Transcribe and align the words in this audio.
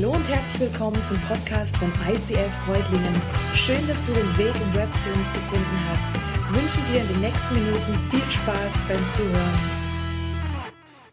Hallo 0.00 0.12
und 0.12 0.28
herzlich 0.28 0.60
willkommen 0.60 1.02
zum 1.02 1.20
Podcast 1.22 1.76
von 1.76 1.92
ICF 2.08 2.54
Freudlingen. 2.64 3.20
Schön, 3.52 3.84
dass 3.88 4.04
du 4.04 4.12
den 4.12 4.38
Weg 4.38 4.54
im 4.54 4.74
Web 4.74 4.96
zu 4.96 5.10
uns 5.10 5.32
gefunden 5.32 5.88
hast. 5.90 6.12
Ich 6.14 6.62
wünsche 6.62 6.92
dir 6.92 7.00
in 7.00 7.08
den 7.08 7.20
nächsten 7.20 7.54
Minuten 7.54 7.98
viel 8.08 8.30
Spaß 8.30 8.80
beim 8.86 9.08
Zuhören. 9.08 9.58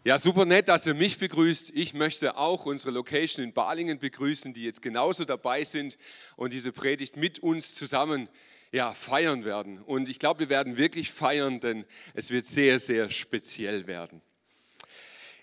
Ja, 0.04 0.20
super 0.20 0.46
nett, 0.46 0.68
dass 0.68 0.86
ihr 0.86 0.94
mich 0.94 1.18
begrüßt. 1.18 1.72
Ich 1.74 1.96
möchte 1.96 2.38
auch 2.38 2.68
unsere 2.68 2.92
Location 2.92 3.44
in 3.44 3.54
Balingen 3.54 3.98
begrüßen, 3.98 4.54
die 4.54 4.66
jetzt 4.66 4.84
genauso 4.84 5.26
dabei 5.26 5.64
sind 5.64 5.98
und 6.36 6.54
diese 6.54 6.72
Predigt 6.72 7.18
mit 7.18 7.40
uns 7.40 7.74
zusammen 7.74 8.30
ja, 8.72 8.92
feiern 8.92 9.46
werden. 9.46 9.82
Und 9.82 10.10
ich 10.10 10.20
glaube, 10.20 10.42
wir 10.42 10.50
werden 10.50 10.78
wirklich 10.78 11.12
feiern, 11.12 11.60
denn 11.60 11.86
es 12.14 12.30
wird 12.30 12.46
sehr, 12.46 12.78
sehr 12.78 13.10
speziell 13.10 13.88
werden. 13.88 14.22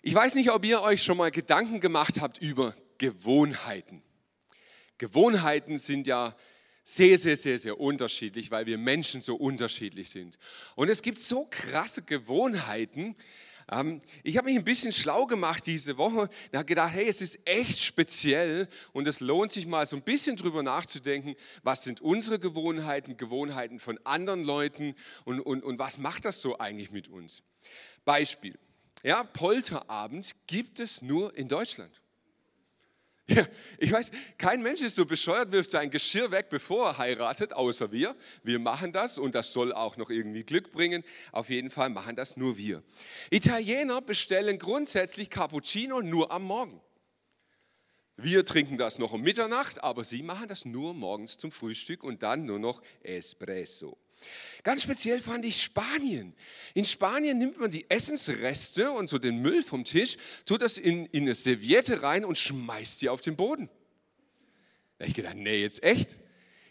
Ich 0.00 0.14
weiß 0.14 0.36
nicht, 0.36 0.52
ob 0.52 0.64
ihr 0.64 0.80
euch 0.80 1.02
schon 1.02 1.16
mal 1.16 1.32
Gedanken 1.32 1.80
gemacht 1.80 2.20
habt 2.20 2.38
über 2.38 2.72
Gewohnheiten. 3.02 4.00
Gewohnheiten 4.96 5.76
sind 5.76 6.06
ja 6.06 6.36
sehr, 6.84 7.18
sehr, 7.18 7.36
sehr, 7.36 7.58
sehr 7.58 7.80
unterschiedlich, 7.80 8.52
weil 8.52 8.66
wir 8.66 8.78
Menschen 8.78 9.22
so 9.22 9.34
unterschiedlich 9.34 10.08
sind. 10.08 10.38
Und 10.76 10.88
es 10.88 11.02
gibt 11.02 11.18
so 11.18 11.48
krasse 11.50 12.02
Gewohnheiten. 12.02 13.16
Ähm, 13.72 14.00
ich 14.22 14.36
habe 14.36 14.46
mich 14.46 14.56
ein 14.56 14.62
bisschen 14.62 14.92
schlau 14.92 15.26
gemacht 15.26 15.66
diese 15.66 15.98
Woche 15.98 16.20
und 16.20 16.56
habe 16.56 16.64
gedacht, 16.64 16.92
hey, 16.92 17.08
es 17.08 17.20
ist 17.22 17.40
echt 17.44 17.80
speziell 17.80 18.68
und 18.92 19.08
es 19.08 19.18
lohnt 19.18 19.50
sich 19.50 19.66
mal 19.66 19.84
so 19.84 19.96
ein 19.96 20.02
bisschen 20.02 20.36
drüber 20.36 20.62
nachzudenken, 20.62 21.34
was 21.64 21.82
sind 21.82 22.00
unsere 22.00 22.38
Gewohnheiten, 22.38 23.16
Gewohnheiten 23.16 23.80
von 23.80 23.98
anderen 24.04 24.44
Leuten 24.44 24.94
und, 25.24 25.40
und, 25.40 25.64
und 25.64 25.80
was 25.80 25.98
macht 25.98 26.24
das 26.24 26.40
so 26.40 26.56
eigentlich 26.56 26.92
mit 26.92 27.08
uns? 27.08 27.42
Beispiel. 28.04 28.56
Ja, 29.02 29.24
Polterabend 29.24 30.36
gibt 30.46 30.78
es 30.78 31.02
nur 31.02 31.36
in 31.36 31.48
Deutschland. 31.48 32.01
Ja, 33.34 33.46
ich 33.78 33.90
weiß, 33.90 34.10
kein 34.36 34.62
Mensch 34.62 34.82
ist 34.82 34.96
so 34.96 35.06
bescheuert, 35.06 35.52
wirft 35.52 35.70
sein 35.70 35.90
Geschirr 35.90 36.30
weg, 36.30 36.48
bevor 36.50 36.88
er 36.88 36.98
heiratet, 36.98 37.54
außer 37.54 37.90
wir. 37.90 38.14
Wir 38.42 38.58
machen 38.58 38.92
das 38.92 39.16
und 39.16 39.34
das 39.34 39.52
soll 39.52 39.72
auch 39.72 39.96
noch 39.96 40.10
irgendwie 40.10 40.42
Glück 40.42 40.70
bringen. 40.70 41.02
Auf 41.30 41.48
jeden 41.48 41.70
Fall 41.70 41.88
machen 41.88 42.14
das 42.14 42.36
nur 42.36 42.58
wir. 42.58 42.82
Italiener 43.30 44.02
bestellen 44.02 44.58
grundsätzlich 44.58 45.30
Cappuccino 45.30 46.02
nur 46.02 46.30
am 46.30 46.42
Morgen. 46.42 46.80
Wir 48.16 48.44
trinken 48.44 48.76
das 48.76 48.98
noch 48.98 49.12
um 49.12 49.22
Mitternacht, 49.22 49.82
aber 49.82 50.04
sie 50.04 50.22
machen 50.22 50.48
das 50.48 50.64
nur 50.64 50.92
morgens 50.92 51.38
zum 51.38 51.50
Frühstück 51.50 52.04
und 52.04 52.22
dann 52.22 52.44
nur 52.44 52.58
noch 52.58 52.82
Espresso. 53.02 53.96
Ganz 54.62 54.82
speziell 54.82 55.18
fand 55.18 55.44
ich 55.44 55.62
Spanien. 55.62 56.34
In 56.74 56.84
Spanien 56.84 57.38
nimmt 57.38 57.58
man 57.58 57.70
die 57.70 57.90
Essensreste 57.90 58.90
und 58.92 59.10
so 59.10 59.18
den 59.18 59.42
Müll 59.42 59.62
vom 59.62 59.84
Tisch, 59.84 60.16
tut 60.46 60.62
das 60.62 60.78
in, 60.78 61.06
in 61.06 61.22
eine 61.22 61.34
Serviette 61.34 62.02
rein 62.02 62.24
und 62.24 62.38
schmeißt 62.38 63.02
die 63.02 63.08
auf 63.08 63.20
den 63.20 63.36
Boden. 63.36 63.68
Da 64.98 65.06
ich 65.06 65.14
gedacht, 65.14 65.36
nee, 65.36 65.60
jetzt 65.60 65.82
echt? 65.82 66.16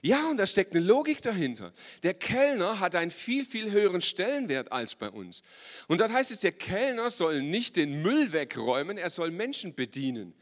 Ja, 0.04 0.30
und 0.30 0.38
da 0.38 0.48
steckt 0.48 0.74
eine 0.74 0.84
Logik 0.84 1.22
dahinter. 1.22 1.74
Der 2.02 2.16
Kellner 2.16 2.80
hat 2.80 2.96
einen 2.96 3.12
viel, 3.12 3.46
viel 3.46 3.72
höheren 3.72 4.02
Stellenwert 4.02 4.72
als 4.72 4.96
bei 4.96 5.10
uns. 5.10 5.44
Und 5.88 6.02
dort 6.02 6.12
heißt 6.12 6.32
es, 6.32 6.40
der 6.40 6.54
Kellner 6.54 7.12
soll 7.12 7.44
nicht 7.44 7.76
den 7.76 8.02
Müll 8.02 8.32
wegräumen, 8.32 8.98
er 8.98 9.12
soll 9.12 9.30
Menschen 9.30 9.76
bedienen. 9.76 10.34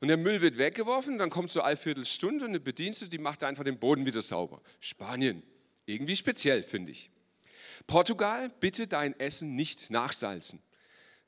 Und 0.00 0.08
der 0.08 0.16
Müll 0.16 0.40
wird 0.40 0.56
weggeworfen, 0.56 1.18
dann 1.18 1.30
kommt 1.30 1.50
so 1.50 1.60
alle 1.60 1.76
Viertelstunde 1.76 2.46
eine 2.46 2.58
Bedienstete, 2.58 3.10
die 3.10 3.18
macht 3.18 3.44
einfach 3.44 3.64
den 3.64 3.78
Boden 3.78 4.06
wieder 4.06 4.22
sauber. 4.22 4.62
Spanien. 4.80 5.42
Irgendwie 5.86 6.16
speziell, 6.16 6.62
finde 6.62 6.92
ich. 6.92 7.10
Portugal, 7.86 8.50
bitte 8.60 8.86
dein 8.86 9.18
Essen 9.18 9.56
nicht 9.56 9.90
nachsalzen. 9.90 10.60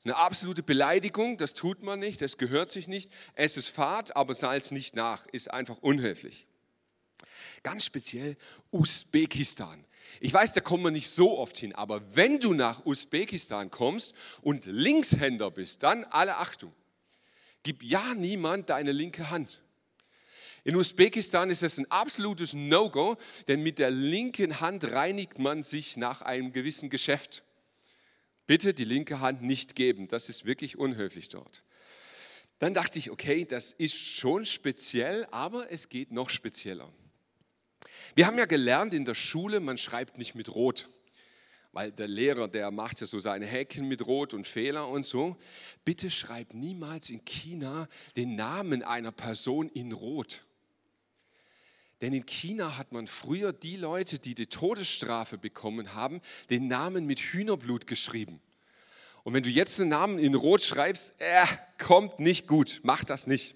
Eine 0.03 0.17
absolute 0.17 0.61
Beleidigung, 0.61 1.37
das 1.37 1.55
tut 1.55 1.81
man 1.81 1.99
nicht, 1.99 2.21
das 2.21 2.37
gehört 2.37 2.69
sich 2.69 2.87
nicht. 2.87 3.11
Es 3.33 3.57
ist 3.57 3.69
Fahrt, 3.69 4.15
aber 4.15 4.35
Salz 4.35 4.71
nicht 4.71 4.95
nach, 4.95 5.25
ist 5.27 5.51
einfach 5.51 5.77
unhöflich. 5.79 6.47
Ganz 7.63 7.85
speziell 7.85 8.37
Usbekistan. 8.71 9.83
Ich 10.19 10.31
weiß, 10.31 10.53
da 10.53 10.61
kommen 10.61 10.83
wir 10.83 10.91
nicht 10.91 11.09
so 11.09 11.39
oft 11.39 11.57
hin, 11.57 11.73
aber 11.73 12.15
wenn 12.15 12.39
du 12.39 12.53
nach 12.53 12.85
Usbekistan 12.85 13.71
kommst 13.71 14.13
und 14.41 14.65
Linkshänder 14.65 15.49
bist, 15.49 15.81
dann 15.81 16.03
alle 16.05 16.37
Achtung. 16.37 16.73
Gib 17.63 17.81
ja 17.81 18.13
niemand 18.13 18.69
deine 18.69 18.91
linke 18.91 19.31
Hand. 19.31 19.63
In 20.65 20.75
Usbekistan 20.75 21.51
ist 21.51 21.61
das 21.61 21.77
ein 21.77 21.89
absolutes 21.91 22.53
No-Go, 22.55 23.17
denn 23.47 23.61
mit 23.61 23.77
der 23.77 23.91
linken 23.91 24.59
Hand 24.61 24.91
reinigt 24.91 25.37
man 25.37 25.61
sich 25.61 25.95
nach 25.95 26.23
einem 26.23 26.53
gewissen 26.53 26.89
Geschäft. 26.89 27.43
Bitte 28.47 28.73
die 28.73 28.83
linke 28.83 29.19
Hand 29.19 29.43
nicht 29.43 29.75
geben, 29.75 30.07
das 30.07 30.27
ist 30.27 30.45
wirklich 30.45 30.75
unhöflich 30.75 31.29
dort. 31.29 31.63
Dann 32.57 32.73
dachte 32.73 32.97
ich, 32.97 33.11
okay, 33.11 33.45
das 33.45 33.73
ist 33.73 33.95
schon 33.95 34.43
speziell, 34.43 35.27
aber 35.29 35.71
es 35.71 35.87
geht 35.87 36.11
noch 36.11 36.31
spezieller. 36.31 36.91
Wir 38.15 38.25
haben 38.25 38.39
ja 38.39 38.45
gelernt 38.45 38.95
in 38.95 39.05
der 39.05 39.13
Schule, 39.13 39.59
man 39.59 39.77
schreibt 39.77 40.17
nicht 40.17 40.33
mit 40.33 40.55
Rot, 40.55 40.89
weil 41.73 41.91
der 41.91 42.07
Lehrer, 42.07 42.47
der 42.47 42.71
macht 42.71 43.01
ja 43.01 43.05
so 43.05 43.19
seine 43.19 43.45
Häkchen 43.45 43.87
mit 43.87 44.07
Rot 44.07 44.33
und 44.33 44.47
Fehler 44.47 44.87
und 44.87 45.05
so. 45.05 45.37
Bitte 45.83 46.09
schreib 46.09 46.55
niemals 46.55 47.11
in 47.11 47.23
China 47.23 47.87
den 48.15 48.35
Namen 48.35 48.81
einer 48.81 49.11
Person 49.11 49.69
in 49.69 49.91
Rot. 49.91 50.44
Denn 52.01 52.13
in 52.13 52.25
China 52.25 52.77
hat 52.77 52.91
man 52.91 53.07
früher 53.07 53.53
die 53.53 53.77
Leute, 53.77 54.19
die 54.19 54.35
die 54.35 54.47
Todesstrafe 54.47 55.37
bekommen 55.37 55.93
haben, 55.93 56.21
den 56.49 56.67
Namen 56.67 57.05
mit 57.05 57.19
Hühnerblut 57.19 57.87
geschrieben. 57.87 58.41
Und 59.23 59.33
wenn 59.33 59.43
du 59.43 59.49
jetzt 59.49 59.79
den 59.79 59.89
Namen 59.89 60.19
in 60.19 60.35
Rot 60.35 60.61
schreibst, 60.61 61.15
äh, 61.19 61.45
kommt 61.77 62.19
nicht 62.19 62.47
gut, 62.47 62.81
mach 62.83 63.03
das 63.03 63.27
nicht. 63.27 63.55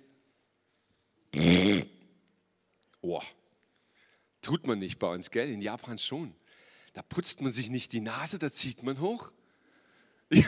Oh, 3.02 3.22
tut 4.42 4.66
man 4.66 4.80
nicht 4.80 5.00
bei 5.00 5.14
uns, 5.14 5.30
gell? 5.32 5.50
In 5.50 5.62
Japan 5.62 6.00
schon. 6.00 6.34
Da 6.94 7.04
putzt 7.04 7.42
man 7.42 7.52
sich 7.52 7.70
nicht 7.70 7.94
die 7.94 8.02
Nase, 8.02 8.40
da 8.40 8.50
zieht 8.50 8.84
man 8.84 9.00
hoch. 9.00 9.32
Ja, 10.32 10.46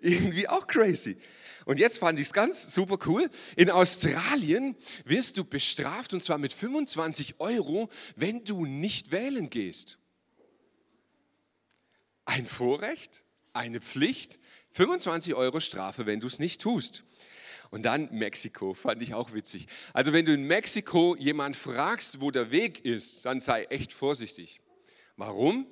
irgendwie 0.00 0.48
auch 0.48 0.66
crazy. 0.66 1.16
Und 1.64 1.78
jetzt 1.78 1.98
fand 1.98 2.18
ich 2.18 2.28
es 2.28 2.32
ganz 2.32 2.74
super 2.74 2.98
cool. 3.06 3.28
In 3.56 3.70
Australien 3.70 4.74
wirst 5.04 5.36
du 5.36 5.44
bestraft 5.44 6.14
und 6.14 6.22
zwar 6.22 6.38
mit 6.38 6.52
25 6.52 7.40
Euro, 7.40 7.90
wenn 8.16 8.42
du 8.44 8.64
nicht 8.64 9.12
wählen 9.12 9.50
gehst. 9.50 9.98
Ein 12.24 12.46
Vorrecht, 12.46 13.22
eine 13.52 13.80
Pflicht, 13.80 14.38
25 14.72 15.34
Euro 15.34 15.60
Strafe, 15.60 16.06
wenn 16.06 16.20
du 16.20 16.26
es 16.26 16.38
nicht 16.38 16.60
tust. 16.60 17.04
Und 17.70 17.82
dann 17.82 18.08
Mexiko, 18.12 18.72
fand 18.72 19.02
ich 19.02 19.12
auch 19.12 19.34
witzig. 19.34 19.66
Also 19.92 20.12
wenn 20.12 20.24
du 20.24 20.32
in 20.32 20.44
Mexiko 20.44 21.16
jemand 21.16 21.54
fragst, 21.54 22.20
wo 22.20 22.30
der 22.30 22.50
Weg 22.50 22.84
ist, 22.84 23.26
dann 23.26 23.40
sei 23.40 23.64
echt 23.64 23.92
vorsichtig. 23.92 24.60
Warum? 25.16 25.66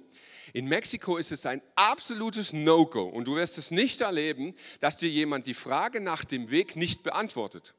In 0.56 0.68
Mexiko 0.68 1.18
ist 1.18 1.32
es 1.32 1.44
ein 1.44 1.60
absolutes 1.74 2.54
No-Go 2.54 3.02
und 3.02 3.28
du 3.28 3.36
wirst 3.36 3.58
es 3.58 3.70
nicht 3.70 4.00
erleben, 4.00 4.54
dass 4.80 4.96
dir 4.96 5.10
jemand 5.10 5.46
die 5.46 5.52
Frage 5.52 6.00
nach 6.00 6.24
dem 6.24 6.50
Weg 6.50 6.76
nicht 6.76 7.02
beantwortet. 7.02 7.74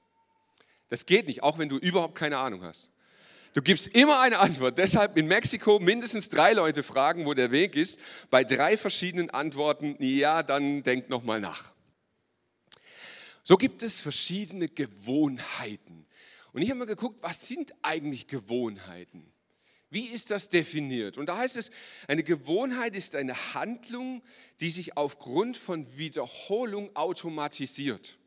Das 0.90 1.08
geht 1.08 1.26
nicht, 1.26 1.42
auch 1.42 1.58
wenn 1.58 1.70
du 1.70 1.78
überhaupt 1.78 2.14
keine 2.14 2.38
Ahnung 2.38 2.62
hast. 2.62 2.92
Du 3.56 3.64
gibst 3.64 3.88
immer 3.88 4.20
eine 4.20 4.38
Antwort. 4.38 4.78
Deshalb 4.78 5.18
in 5.18 5.26
Mexiko 5.26 5.80
mindestens 5.80 6.30
drei 6.30 6.54
Leute 6.54 6.84
fragen, 6.84 7.26
wo 7.26 7.34
der 7.34 7.50
Weg 7.50 7.76
ist. 7.76 8.00
Bei 8.30 8.44
drei 8.44 8.78
verschiedenen 8.78 9.32
Antworten, 9.32 9.96
ja, 9.98 10.44
dann 10.44 10.84
denk 10.84 11.10
noch 11.10 11.24
mal 11.24 11.40
nach. 11.40 11.74
So 13.42 13.58
gibt 13.58 13.82
es 13.82 14.04
verschiedene 14.04 14.70
Gewohnheiten. 14.70 16.06
Und 16.54 16.62
ich 16.62 16.70
habe 16.70 16.78
mal 16.78 16.86
geguckt, 16.86 17.24
was 17.24 17.48
sind 17.48 17.74
eigentlich 17.82 18.28
Gewohnheiten? 18.28 19.34
Wie 19.90 20.08
ist 20.08 20.32
das 20.32 20.50
definiert? 20.50 21.18
Und 21.18 21.28
da 21.28 21.38
heißt 21.38 21.56
es, 21.56 21.72
eine 22.08 22.24
Gewohnheit 22.24 22.96
ist 22.96 23.16
eine 23.16 23.54
Handlung, 23.54 24.22
die 24.60 24.70
sich 24.70 24.98
aufgrund 24.98 25.56
von 25.56 25.98
Wiederholung 25.98 26.94
automatisiert. 26.96 28.18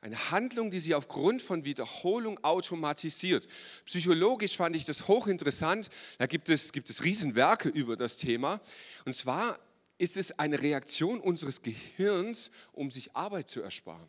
Eine 0.00 0.30
Handlung, 0.30 0.70
die 0.70 0.78
sich 0.78 0.94
aufgrund 0.94 1.42
von 1.42 1.64
Wiederholung 1.64 2.42
automatisiert. 2.44 3.48
Psychologisch 3.84 4.56
fand 4.56 4.76
ich 4.76 4.84
das 4.84 5.08
hochinteressant. 5.08 5.88
Da 6.18 6.26
gibt 6.26 6.48
es, 6.48 6.70
gibt 6.70 6.88
es 6.88 7.02
Riesenwerke 7.02 7.68
über 7.68 7.96
das 7.96 8.18
Thema. 8.18 8.60
Und 9.04 9.12
zwar 9.12 9.58
ist 9.98 10.16
es 10.16 10.38
eine 10.38 10.62
Reaktion 10.62 11.20
unseres 11.20 11.62
Gehirns, 11.62 12.52
um 12.70 12.92
sich 12.92 13.16
Arbeit 13.16 13.48
zu 13.48 13.60
ersparen. 13.60 14.06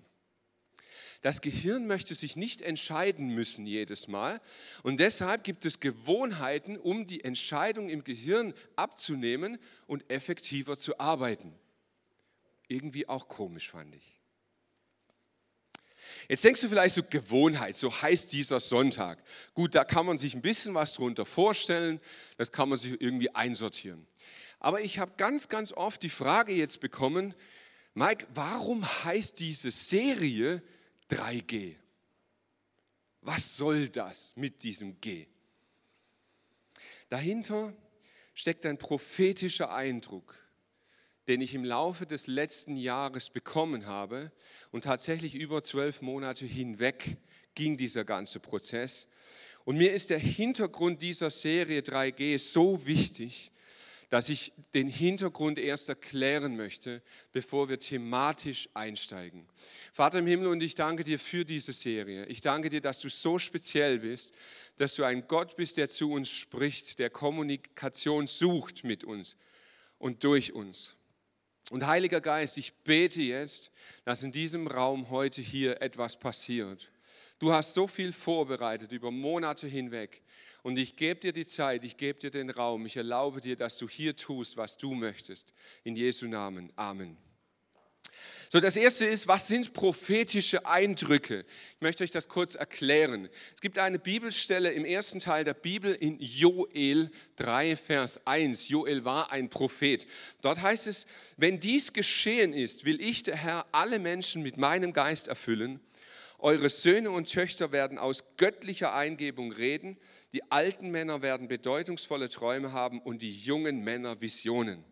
Das 1.21 1.41
Gehirn 1.41 1.85
möchte 1.85 2.15
sich 2.15 2.37
nicht 2.37 2.61
entscheiden 2.61 3.29
müssen 3.29 3.65
jedes 3.65 4.07
Mal. 4.07 4.39
Und 4.83 4.99
deshalb 4.99 5.43
gibt 5.43 5.65
es 5.65 5.79
Gewohnheiten, 5.81 6.77
um 6.77 7.05
die 7.05 7.23
Entscheidung 7.23 7.89
im 7.89 8.03
Gehirn 8.03 8.53
abzunehmen 8.77 9.57
und 9.85 10.09
effektiver 10.09 10.77
zu 10.77 10.99
arbeiten. 10.99 11.53
Irgendwie 12.69 13.09
auch 13.09 13.27
komisch 13.27 13.69
fand 13.69 13.95
ich. 13.95 14.19
Jetzt 16.29 16.43
denkst 16.43 16.61
du 16.61 16.69
vielleicht 16.69 16.95
so 16.95 17.03
Gewohnheit, 17.03 17.75
so 17.75 18.01
heißt 18.01 18.31
dieser 18.33 18.59
Sonntag. 18.59 19.21
Gut, 19.53 19.75
da 19.75 19.83
kann 19.83 20.05
man 20.05 20.17
sich 20.17 20.35
ein 20.35 20.41
bisschen 20.41 20.73
was 20.73 20.93
drunter 20.93 21.25
vorstellen, 21.25 21.99
das 22.37 22.51
kann 22.51 22.69
man 22.69 22.77
sich 22.77 22.99
irgendwie 23.01 23.33
einsortieren. 23.35 24.07
Aber 24.59 24.81
ich 24.81 24.99
habe 24.99 25.13
ganz, 25.17 25.47
ganz 25.47 25.73
oft 25.73 26.03
die 26.03 26.09
Frage 26.09 26.53
jetzt 26.53 26.79
bekommen, 26.79 27.33
Mike, 27.93 28.27
warum 28.33 28.85
heißt 29.03 29.39
diese 29.39 29.71
Serie 29.71 30.61
3G. 31.09 31.75
Was 33.21 33.57
soll 33.57 33.89
das 33.89 34.35
mit 34.35 34.63
diesem 34.63 34.99
G? 35.01 35.27
Dahinter 37.09 37.73
steckt 38.33 38.65
ein 38.65 38.77
prophetischer 38.77 39.73
Eindruck, 39.73 40.35
den 41.27 41.41
ich 41.41 41.53
im 41.53 41.65
Laufe 41.65 42.05
des 42.05 42.27
letzten 42.27 42.75
Jahres 42.75 43.29
bekommen 43.29 43.85
habe. 43.85 44.31
Und 44.71 44.85
tatsächlich 44.85 45.35
über 45.35 45.61
zwölf 45.61 46.01
Monate 46.01 46.45
hinweg 46.45 47.17
ging 47.55 47.77
dieser 47.77 48.05
ganze 48.05 48.39
Prozess. 48.39 49.07
Und 49.65 49.77
mir 49.77 49.91
ist 49.91 50.09
der 50.09 50.19
Hintergrund 50.19 51.01
dieser 51.01 51.29
Serie 51.29 51.81
3G 51.81 52.39
so 52.39 52.85
wichtig, 52.87 53.51
dass 54.09 54.29
ich 54.29 54.51
den 54.73 54.89
Hintergrund 54.89 55.59
erst 55.59 55.87
erklären 55.87 56.55
möchte, 56.55 57.01
bevor 57.31 57.69
wir 57.69 57.79
thematisch 57.79 58.67
einsteigen. 58.73 59.47
Vater 59.93 60.19
im 60.19 60.27
Himmel, 60.27 60.47
und 60.47 60.63
ich 60.63 60.75
danke 60.75 61.03
dir 61.03 61.19
für 61.19 61.45
diese 61.45 61.73
Serie. 61.73 62.25
Ich 62.25 62.41
danke 62.41 62.69
dir, 62.69 62.81
dass 62.81 62.99
du 62.99 63.09
so 63.09 63.37
speziell 63.37 63.99
bist, 63.99 64.33
dass 64.77 64.95
du 64.95 65.03
ein 65.03 65.27
Gott 65.27 65.55
bist, 65.57 65.77
der 65.77 65.87
zu 65.87 66.11
uns 66.11 66.29
spricht, 66.29 66.97
der 66.99 67.11
Kommunikation 67.11 68.25
sucht 68.25 68.83
mit 68.83 69.03
uns 69.03 69.37
und 69.99 70.23
durch 70.23 70.53
uns. 70.53 70.95
Und 71.69 71.85
Heiliger 71.85 72.19
Geist, 72.19 72.57
ich 72.57 72.73
bete 72.73 73.21
jetzt, 73.21 73.69
dass 74.05 74.23
in 74.23 74.31
diesem 74.31 74.65
Raum 74.65 75.11
heute 75.11 75.41
hier 75.41 75.81
etwas 75.83 76.17
passiert. 76.17 76.91
Du 77.37 77.53
hast 77.53 77.75
so 77.75 77.87
viel 77.87 78.11
vorbereitet 78.11 78.91
über 78.91 79.11
Monate 79.11 79.67
hinweg. 79.67 80.23
Und 80.63 80.77
ich 80.77 80.95
gebe 80.95 81.19
dir 81.19 81.33
die 81.33 81.47
Zeit, 81.47 81.85
ich 81.85 81.97
gebe 81.97 82.19
dir 82.19 82.31
den 82.31 82.49
Raum, 82.49 82.85
ich 82.85 82.97
erlaube 82.97 83.41
dir, 83.41 83.55
dass 83.55 83.77
du 83.77 83.87
hier 83.87 84.15
tust, 84.15 84.57
was 84.57 84.77
du 84.77 84.93
möchtest. 84.93 85.53
In 85.83 85.95
Jesu 85.95 86.27
Namen. 86.27 86.71
Amen. 86.75 87.17
So, 88.51 88.59
das 88.59 88.77
erste 88.77 89.05
ist, 89.05 89.27
was 89.27 89.47
sind 89.47 89.73
prophetische 89.73 90.65
Eindrücke? 90.65 91.45
Ich 91.75 91.81
möchte 91.81 92.03
euch 92.03 92.09
das 92.09 92.27
kurz 92.27 92.55
erklären. 92.55 93.29
Es 93.53 93.61
gibt 93.61 93.77
eine 93.77 93.99
Bibelstelle 93.99 94.71
im 94.71 94.85
ersten 94.85 95.19
Teil 95.19 95.43
der 95.43 95.53
Bibel 95.53 95.93
in 95.93 96.17
Joel 96.19 97.11
3, 97.35 97.75
Vers 97.75 98.25
1. 98.25 98.69
Joel 98.69 99.05
war 99.05 99.31
ein 99.31 99.49
Prophet. 99.49 100.07
Dort 100.41 100.63
heißt 100.63 100.87
es, 100.87 101.05
wenn 101.37 101.59
dies 101.59 101.93
geschehen 101.93 102.53
ist, 102.53 102.85
will 102.85 102.99
ich, 102.99 103.21
der 103.21 103.35
Herr, 103.35 103.67
alle 103.71 103.99
Menschen 103.99 104.41
mit 104.41 104.57
meinem 104.57 104.93
Geist 104.93 105.27
erfüllen. 105.27 105.79
Eure 106.39 106.69
Söhne 106.69 107.11
und 107.11 107.31
Töchter 107.31 107.71
werden 107.71 107.97
aus 107.97 108.23
göttlicher 108.37 108.93
Eingebung 108.93 109.51
reden 109.51 109.97
die 110.33 110.51
alten 110.51 110.91
Männer 110.91 111.21
werden 111.21 111.47
bedeutungsvolle 111.47 112.29
Träume 112.29 112.71
haben 112.71 113.01
und 113.01 113.21
die 113.21 113.33
jungen 113.33 113.83
Männer 113.83 114.21
Visionen. 114.21 114.83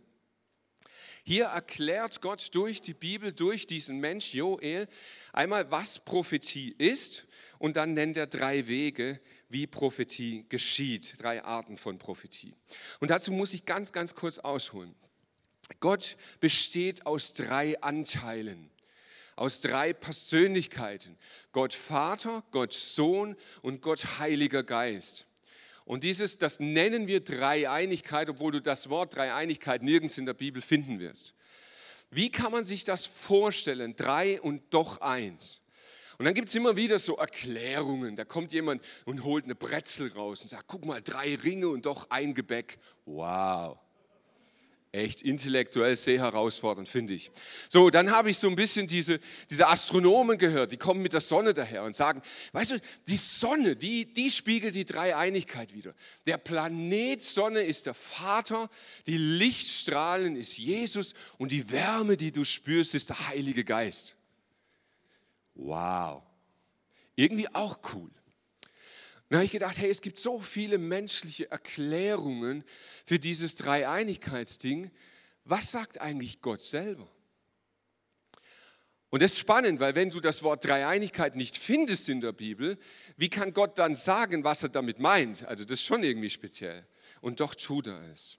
Hier 1.23 1.45
erklärt 1.45 2.21
Gott 2.21 2.55
durch 2.55 2.81
die 2.81 2.93
Bibel, 2.93 3.33
durch 3.33 3.67
diesen 3.67 3.99
Mensch 3.99 4.33
Joel, 4.33 4.87
einmal, 5.33 5.69
was 5.69 5.99
Prophetie 5.99 6.73
ist 6.77 7.27
und 7.59 7.75
dann 7.75 7.93
nennt 7.93 8.15
er 8.15 8.27
drei 8.27 8.67
Wege, 8.67 9.19
wie 9.49 9.67
Prophetie 9.67 10.45
geschieht, 10.47 11.15
drei 11.21 11.43
Arten 11.43 11.77
von 11.77 11.97
Prophetie. 11.97 12.55
Und 12.99 13.11
dazu 13.11 13.31
muss 13.31 13.53
ich 13.53 13.65
ganz, 13.65 13.91
ganz 13.91 14.15
kurz 14.15 14.39
ausholen. 14.39 14.95
Gott 15.81 16.15
besteht 16.39 17.05
aus 17.05 17.33
drei 17.33 17.79
Anteilen 17.81 18.71
aus 19.37 19.61
drei 19.61 19.93
Persönlichkeiten. 19.93 21.17
Gott 21.53 21.73
Vater, 21.73 22.43
Gott 22.51 22.73
Sohn 22.73 23.35
und 23.61 23.81
Gott 23.81 24.19
Heiliger 24.19 24.63
Geist. 24.63 25.27
Und 25.85 26.03
dieses, 26.03 26.37
das 26.37 26.59
nennen 26.59 27.07
wir 27.07 27.21
Dreieinigkeit, 27.21 28.29
obwohl 28.29 28.51
du 28.51 28.61
das 28.61 28.89
Wort 28.89 29.15
Dreieinigkeit 29.15 29.83
nirgends 29.83 30.17
in 30.17 30.25
der 30.25 30.33
Bibel 30.33 30.61
finden 30.61 30.99
wirst. 30.99 31.33
Wie 32.09 32.29
kann 32.29 32.51
man 32.51 32.65
sich 32.65 32.83
das 32.83 33.05
vorstellen? 33.05 33.95
Drei 33.95 34.41
und 34.41 34.73
doch 34.73 34.99
eins. 34.99 35.61
Und 36.17 36.25
dann 36.25 36.33
gibt 36.33 36.49
es 36.49 36.55
immer 36.55 36.75
wieder 36.75 36.99
so 36.99 37.15
Erklärungen. 37.15 38.15
Da 38.15 38.25
kommt 38.25 38.51
jemand 38.51 38.81
und 39.05 39.23
holt 39.23 39.45
eine 39.45 39.55
Brezel 39.55 40.11
raus 40.13 40.41
und 40.41 40.49
sagt, 40.49 40.65
guck 40.67 40.83
mal, 40.83 41.01
drei 41.01 41.35
Ringe 41.35 41.69
und 41.69 41.85
doch 41.85 42.09
ein 42.09 42.33
Gebäck. 42.33 42.79
Wow 43.05 43.77
echt 44.97 45.21
intellektuell 45.21 45.95
sehr 45.95 46.19
herausfordernd, 46.19 46.89
finde 46.89 47.13
ich. 47.13 47.31
So, 47.69 47.89
dann 47.89 48.11
habe 48.11 48.29
ich 48.29 48.37
so 48.37 48.47
ein 48.47 48.55
bisschen 48.55 48.87
diese, 48.87 49.19
diese 49.49 49.67
Astronomen 49.67 50.37
gehört, 50.37 50.71
die 50.71 50.77
kommen 50.77 51.01
mit 51.01 51.13
der 51.13 51.21
Sonne 51.21 51.53
daher 51.53 51.83
und 51.83 51.95
sagen, 51.95 52.21
weißt 52.51 52.71
du, 52.71 52.81
die 53.07 53.15
Sonne, 53.15 53.75
die, 53.75 54.11
die 54.13 54.29
spiegelt 54.29 54.75
die 54.75 54.85
Dreieinigkeit 54.85 55.73
wieder. 55.73 55.93
Der 56.25 56.37
Planet 56.37 57.21
Sonne 57.21 57.61
ist 57.61 57.85
der 57.85 57.93
Vater, 57.93 58.69
die 59.05 59.17
Lichtstrahlen 59.17 60.35
ist 60.35 60.57
Jesus 60.57 61.13
und 61.37 61.51
die 61.51 61.69
Wärme, 61.71 62.17
die 62.17 62.31
du 62.31 62.43
spürst, 62.43 62.95
ist 62.95 63.09
der 63.09 63.27
Heilige 63.29 63.63
Geist. 63.63 64.15
Wow. 65.55 66.23
Irgendwie 67.15 67.47
auch 67.53 67.79
cool. 67.93 68.11
Dann 69.29 69.39
habe 69.39 69.45
ich 69.45 69.51
gedacht, 69.51 69.77
hey, 69.77 69.89
es 69.89 70.01
gibt 70.01 70.19
so 70.19 70.39
viele 70.39 70.77
menschliche 70.77 71.51
Erklärungen 71.51 72.63
für 73.05 73.19
dieses 73.19 73.55
Dreieinigkeitsding. 73.55 74.89
Was 75.43 75.71
sagt 75.71 75.99
eigentlich 75.99 76.41
Gott 76.41 76.61
selber? 76.61 77.09
Und 79.09 79.21
das 79.21 79.33
ist 79.33 79.39
spannend, 79.39 79.79
weil 79.79 79.95
wenn 79.95 80.09
du 80.09 80.19
das 80.19 80.43
Wort 80.43 80.65
Dreieinigkeit 80.65 81.35
nicht 81.35 81.57
findest 81.57 82.09
in 82.09 82.21
der 82.21 82.33
Bibel, 82.33 82.77
wie 83.15 83.29
kann 83.29 83.53
Gott 83.53 83.77
dann 83.77 83.95
sagen, 83.95 84.43
was 84.43 84.63
er 84.63 84.69
damit 84.69 84.99
meint? 84.99 85.45
Also 85.45 85.63
das 85.63 85.79
ist 85.79 85.85
schon 85.85 86.03
irgendwie 86.03 86.29
speziell. 86.29 86.85
Und 87.21 87.39
doch 87.39 87.55
tut 87.55 87.87
er 87.87 88.01
es. 88.11 88.37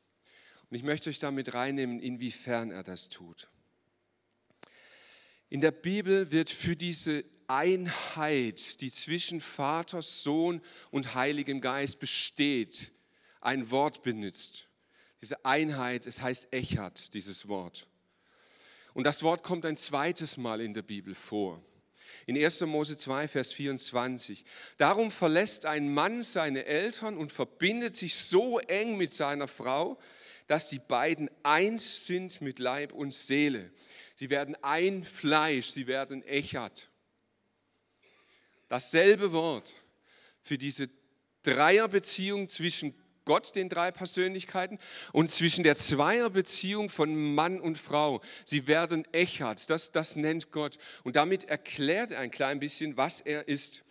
Und 0.71 0.77
ich 0.77 0.83
möchte 0.83 1.09
euch 1.09 1.19
damit 1.19 1.55
reinnehmen, 1.55 2.01
inwiefern 2.01 2.71
er 2.71 2.83
das 2.83 3.09
tut. 3.09 3.49
In 5.49 5.63
der 5.63 5.71
Bibel 5.71 6.31
wird 6.31 6.51
für 6.51 6.77
diese 6.77 7.25
Einheit, 7.49 8.81
die 8.81 8.91
zwischen 8.91 9.41
Vater, 9.41 10.03
Sohn 10.03 10.61
und 10.91 11.15
Heiligem 11.15 11.61
Geist 11.61 11.99
besteht, 11.99 12.93
ein 13.41 13.71
Wort 13.71 14.03
benutzt. 14.03 14.69
Diese 15.21 15.45
Einheit, 15.45 16.07
es 16.07 16.23
heißt 16.23 16.53
Echad, 16.53 17.15
dieses 17.15 17.49
Wort. 17.49 17.89
Und 18.95 19.05
das 19.05 19.23
Wort 19.23 19.43
kommt 19.43 19.65
ein 19.65 19.77
zweites 19.77 20.37
Mal 20.37 20.61
in 20.61 20.75
der 20.75 20.83
Bibel 20.83 21.15
vor. 21.15 21.63
In 22.27 22.37
1. 22.37 22.61
Mose 22.63 22.97
2, 22.97 23.29
Vers 23.29 23.53
24. 23.53 24.45
Darum 24.77 25.11
verlässt 25.11 25.67
ein 25.67 25.93
Mann 25.93 26.23
seine 26.23 26.67
Eltern 26.67 27.17
und 27.17 27.33
verbindet 27.33 27.97
sich 27.97 28.15
so 28.17 28.59
eng 28.59 28.97
mit 28.97 29.13
seiner 29.13 29.49
Frau, 29.49 29.99
dass 30.47 30.69
die 30.69 30.79
beiden 30.79 31.31
eins 31.43 32.07
sind 32.07 32.41
mit 32.41 32.59
Leib 32.59 32.93
und 32.93 33.15
Seele. 33.15 33.71
Sie 34.17 34.31
werden 34.31 34.57
ein 34.63 35.05
Fleisch, 35.05 35.69
sie 35.69 35.87
werden 35.87 36.23
Echad. 36.25 36.89
Dasselbe 38.69 39.33
Wort 39.33 39.73
für 40.43 40.59
diese 40.59 40.89
Dreierbeziehung 41.43 42.49
zwischen 42.49 42.95
Gott, 43.25 43.55
den 43.55 43.69
drei 43.69 43.91
Persönlichkeiten, 43.91 44.79
und 45.13 45.31
zwischen 45.31 45.63
der 45.63 45.77
Zweierbeziehung 45.77 46.89
von 46.89 47.35
Mann 47.35 47.61
und 47.61 47.77
Frau. 47.77 48.23
Sie 48.45 48.67
werden 48.67 49.07
Echad, 49.13 49.69
das, 49.69 49.93
das 49.93 50.17
nennt 50.17 50.51
Gott. 50.51 50.79
Und 51.05 51.17
damit 51.17 51.45
erklärt 51.45 52.11
er 52.11 52.21
ein 52.21 52.31
klein 52.31 52.59
bisschen, 52.59 52.97
was 52.97 53.21
er 53.21 53.47
ist. 53.47 53.85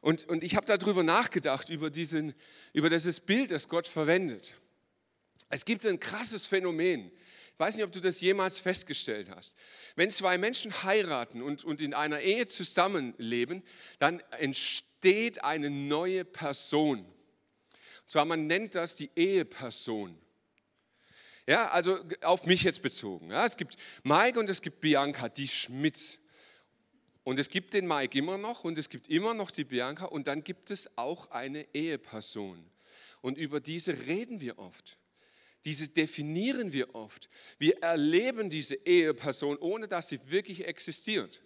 Und, 0.00 0.28
und 0.28 0.44
ich 0.44 0.54
habe 0.54 0.66
darüber 0.66 1.02
nachgedacht, 1.02 1.70
über, 1.70 1.90
diesen, 1.90 2.34
über 2.72 2.88
dieses 2.88 3.20
Bild, 3.20 3.50
das 3.50 3.68
Gott 3.68 3.88
verwendet. 3.88 4.54
Es 5.48 5.64
gibt 5.64 5.84
ein 5.86 5.98
krasses 5.98 6.46
Phänomen. 6.46 7.10
Ich 7.54 7.60
weiß 7.60 7.76
nicht, 7.76 7.84
ob 7.84 7.92
du 7.92 8.00
das 8.00 8.20
jemals 8.20 8.58
festgestellt 8.58 9.30
hast. 9.30 9.54
Wenn 9.94 10.10
zwei 10.10 10.38
Menschen 10.38 10.82
heiraten 10.82 11.40
und, 11.40 11.64
und 11.64 11.80
in 11.80 11.94
einer 11.94 12.20
Ehe 12.20 12.48
zusammenleben, 12.48 13.62
dann 14.00 14.18
entsteht 14.38 15.44
eine 15.44 15.70
neue 15.70 16.24
Person. 16.24 16.98
Und 16.98 18.10
zwar, 18.10 18.24
man 18.24 18.48
nennt 18.48 18.74
das 18.74 18.96
die 18.96 19.08
Eheperson. 19.14 20.18
Ja, 21.46 21.68
also 21.68 21.96
auf 22.22 22.44
mich 22.44 22.64
jetzt 22.64 22.82
bezogen. 22.82 23.30
Ja, 23.30 23.46
es 23.46 23.56
gibt 23.56 23.76
Mike 24.02 24.40
und 24.40 24.50
es 24.50 24.60
gibt 24.60 24.80
Bianca, 24.80 25.28
die 25.28 25.46
Schmitz. 25.46 26.18
Und 27.22 27.38
es 27.38 27.48
gibt 27.48 27.72
den 27.72 27.86
Mike 27.86 28.18
immer 28.18 28.36
noch 28.36 28.64
und 28.64 28.78
es 28.78 28.88
gibt 28.88 29.08
immer 29.08 29.32
noch 29.32 29.52
die 29.52 29.64
Bianca 29.64 30.06
und 30.06 30.26
dann 30.26 30.42
gibt 30.42 30.72
es 30.72 30.90
auch 30.98 31.30
eine 31.30 31.72
Eheperson. 31.72 32.68
Und 33.20 33.38
über 33.38 33.60
diese 33.60 34.06
reden 34.06 34.40
wir 34.40 34.58
oft. 34.58 34.98
Diese 35.64 35.88
definieren 35.88 36.72
wir 36.72 36.94
oft. 36.94 37.30
Wir 37.58 37.82
erleben 37.82 38.50
diese 38.50 38.74
Eheperson, 38.74 39.56
ohne 39.58 39.88
dass 39.88 40.08
sie 40.08 40.20
wirklich 40.30 40.66
existiert. 40.66 41.42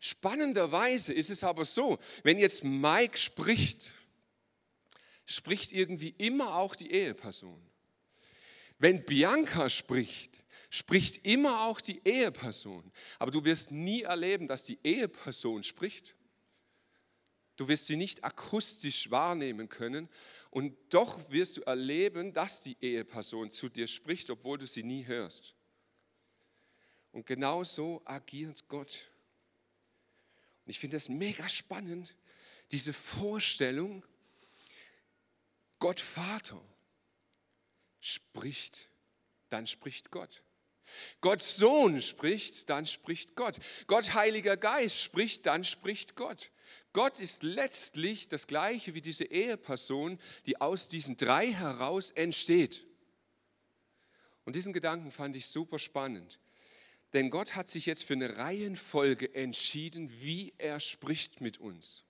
Spannenderweise 0.00 1.12
ist 1.12 1.30
es 1.30 1.44
aber 1.44 1.64
so, 1.64 1.98
wenn 2.22 2.38
jetzt 2.38 2.64
Mike 2.64 3.18
spricht, 3.18 3.94
spricht 5.26 5.72
irgendwie 5.72 6.14
immer 6.18 6.56
auch 6.56 6.74
die 6.74 6.90
Eheperson. 6.90 7.60
Wenn 8.78 9.04
Bianca 9.04 9.70
spricht, 9.70 10.42
spricht 10.70 11.24
immer 11.26 11.66
auch 11.66 11.80
die 11.80 12.00
Eheperson. 12.04 12.90
Aber 13.18 13.30
du 13.30 13.44
wirst 13.44 13.70
nie 13.70 14.02
erleben, 14.02 14.48
dass 14.48 14.64
die 14.64 14.78
Eheperson 14.82 15.62
spricht. 15.62 16.16
Du 17.56 17.68
wirst 17.68 17.86
sie 17.86 17.96
nicht 17.96 18.24
akustisch 18.24 19.10
wahrnehmen 19.10 19.68
können 19.68 20.08
und 20.52 20.76
doch 20.90 21.30
wirst 21.30 21.56
du 21.56 21.62
erleben, 21.62 22.34
dass 22.34 22.60
die 22.60 22.76
Eheperson 22.78 23.48
zu 23.48 23.70
dir 23.70 23.88
spricht, 23.88 24.28
obwohl 24.28 24.58
du 24.58 24.66
sie 24.66 24.82
nie 24.82 25.06
hörst. 25.06 25.56
Und 27.10 27.24
genau 27.24 27.64
so 27.64 28.02
agiert 28.04 28.68
Gott. 28.68 29.10
Und 30.66 30.70
ich 30.70 30.78
finde 30.78 30.98
es 30.98 31.08
mega 31.08 31.48
spannend, 31.48 32.14
Diese 32.70 32.92
Vorstellung, 32.92 34.04
Gott 35.78 36.00
Vater 36.00 36.62
spricht, 38.00 38.88
dann 39.48 39.66
spricht 39.66 40.10
Gott. 40.10 40.42
Gott 41.22 41.42
Sohn 41.42 42.00
spricht, 42.02 42.68
dann 42.68 42.84
spricht 42.84 43.36
Gott. 43.36 43.58
Gott 43.86 44.12
Heiliger 44.12 44.58
Geist 44.58 45.00
spricht, 45.00 45.46
dann 45.46 45.64
spricht 45.64 46.14
Gott. 46.14 46.50
Gott 46.92 47.20
ist 47.20 47.42
letztlich 47.42 48.28
das 48.28 48.46
gleiche 48.46 48.94
wie 48.94 49.00
diese 49.00 49.24
Eheperson, 49.24 50.18
die 50.46 50.60
aus 50.60 50.88
diesen 50.88 51.16
drei 51.16 51.52
heraus 51.52 52.10
entsteht. 52.10 52.86
Und 54.44 54.56
diesen 54.56 54.72
Gedanken 54.72 55.10
fand 55.10 55.36
ich 55.36 55.46
super 55.46 55.78
spannend. 55.78 56.38
Denn 57.12 57.30
Gott 57.30 57.56
hat 57.56 57.68
sich 57.68 57.86
jetzt 57.86 58.04
für 58.04 58.14
eine 58.14 58.38
Reihenfolge 58.38 59.34
entschieden, 59.34 60.10
wie 60.22 60.54
er 60.58 60.80
spricht 60.80 61.40
mit 61.40 61.58
uns. 61.58 62.04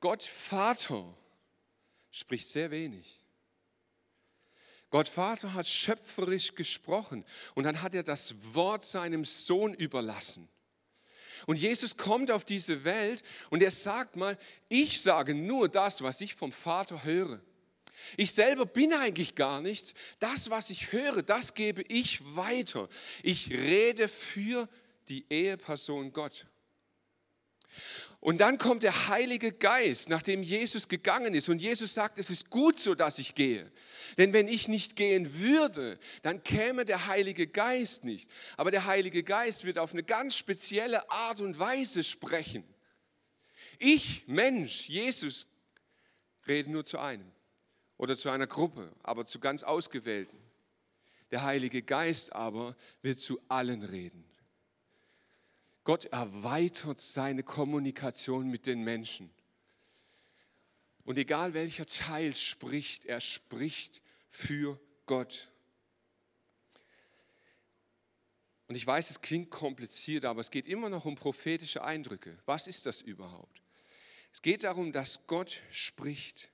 Gott 0.00 0.22
Vater 0.22 1.16
spricht 2.10 2.46
sehr 2.46 2.70
wenig. 2.70 3.20
Gott 4.90 5.08
Vater 5.08 5.54
hat 5.54 5.66
schöpferisch 5.66 6.54
gesprochen 6.54 7.24
und 7.54 7.64
dann 7.64 7.82
hat 7.82 7.94
er 7.94 8.02
das 8.02 8.54
Wort 8.54 8.82
seinem 8.82 9.24
Sohn 9.24 9.74
überlassen. 9.74 10.48
Und 11.46 11.58
Jesus 11.58 11.96
kommt 11.96 12.30
auf 12.30 12.44
diese 12.44 12.84
Welt 12.84 13.22
und 13.50 13.62
er 13.62 13.70
sagt 13.70 14.16
mal, 14.16 14.38
ich 14.68 15.00
sage 15.00 15.34
nur 15.34 15.68
das, 15.68 16.02
was 16.02 16.20
ich 16.20 16.34
vom 16.34 16.52
Vater 16.52 17.04
höre. 17.04 17.40
Ich 18.16 18.32
selber 18.32 18.66
bin 18.66 18.92
eigentlich 18.92 19.34
gar 19.34 19.60
nichts. 19.60 19.94
Das, 20.18 20.50
was 20.50 20.70
ich 20.70 20.92
höre, 20.92 21.22
das 21.22 21.54
gebe 21.54 21.82
ich 21.82 22.20
weiter. 22.36 22.88
Ich 23.22 23.50
rede 23.50 24.08
für 24.08 24.68
die 25.08 25.26
Eheperson 25.28 26.12
Gott. 26.12 26.46
Und 28.20 28.38
dann 28.38 28.58
kommt 28.58 28.82
der 28.82 29.08
Heilige 29.08 29.52
Geist, 29.52 30.08
nachdem 30.08 30.42
Jesus 30.42 30.88
gegangen 30.88 31.34
ist. 31.34 31.48
Und 31.48 31.62
Jesus 31.62 31.94
sagt, 31.94 32.18
es 32.18 32.30
ist 32.30 32.50
gut 32.50 32.78
so, 32.78 32.96
dass 32.96 33.18
ich 33.20 33.36
gehe. 33.36 33.70
Denn 34.16 34.32
wenn 34.32 34.48
ich 34.48 34.66
nicht 34.66 34.96
gehen 34.96 35.40
würde, 35.40 35.98
dann 36.22 36.42
käme 36.42 36.84
der 36.84 37.06
Heilige 37.06 37.46
Geist 37.46 38.02
nicht. 38.02 38.28
Aber 38.56 38.72
der 38.72 38.86
Heilige 38.86 39.22
Geist 39.22 39.64
wird 39.64 39.78
auf 39.78 39.92
eine 39.92 40.02
ganz 40.02 40.36
spezielle 40.36 41.08
Art 41.10 41.40
und 41.40 41.60
Weise 41.60 42.02
sprechen. 42.02 42.64
Ich, 43.78 44.26
Mensch, 44.26 44.88
Jesus, 44.88 45.46
rede 46.48 46.72
nur 46.72 46.84
zu 46.84 46.98
einem 46.98 47.30
oder 47.98 48.16
zu 48.16 48.30
einer 48.30 48.48
Gruppe, 48.48 48.92
aber 49.04 49.24
zu 49.26 49.38
ganz 49.38 49.62
ausgewählten. 49.62 50.36
Der 51.30 51.42
Heilige 51.42 51.82
Geist 51.82 52.32
aber 52.32 52.74
wird 53.02 53.20
zu 53.20 53.40
allen 53.48 53.84
reden. 53.84 54.27
Gott 55.88 56.04
erweitert 56.04 57.00
seine 57.00 57.42
Kommunikation 57.42 58.50
mit 58.50 58.66
den 58.66 58.84
Menschen. 58.84 59.30
Und 61.04 61.16
egal 61.16 61.54
welcher 61.54 61.86
Teil 61.86 62.34
spricht, 62.36 63.06
er 63.06 63.22
spricht 63.22 64.02
für 64.28 64.78
Gott. 65.06 65.50
Und 68.66 68.74
ich 68.74 68.86
weiß, 68.86 69.08
es 69.08 69.22
klingt 69.22 69.48
kompliziert, 69.48 70.26
aber 70.26 70.42
es 70.42 70.50
geht 70.50 70.66
immer 70.66 70.90
noch 70.90 71.06
um 71.06 71.14
prophetische 71.14 71.82
Eindrücke. 71.82 72.36
Was 72.44 72.66
ist 72.66 72.84
das 72.84 73.00
überhaupt? 73.00 73.62
Es 74.30 74.42
geht 74.42 74.64
darum, 74.64 74.92
dass 74.92 75.26
Gott 75.26 75.62
spricht. 75.70 76.50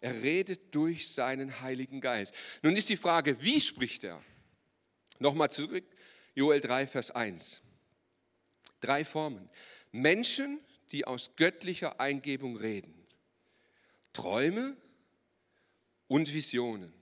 Er 0.00 0.22
redet 0.22 0.74
durch 0.74 1.10
seinen 1.10 1.62
Heiligen 1.62 2.02
Geist. 2.02 2.34
Nun 2.60 2.76
ist 2.76 2.90
die 2.90 2.98
Frage, 2.98 3.42
wie 3.42 3.62
spricht 3.62 4.04
er? 4.04 4.22
Nochmal 5.20 5.50
zurück, 5.50 5.86
Joel 6.34 6.60
3, 6.60 6.86
Vers 6.86 7.10
1. 7.12 7.62
Drei 8.80 9.04
Formen. 9.04 9.48
Menschen, 9.92 10.60
die 10.92 11.04
aus 11.04 11.36
göttlicher 11.36 12.00
Eingebung 12.00 12.56
reden. 12.56 12.94
Träume 14.12 14.76
und 16.06 16.32
Visionen. 16.32 16.92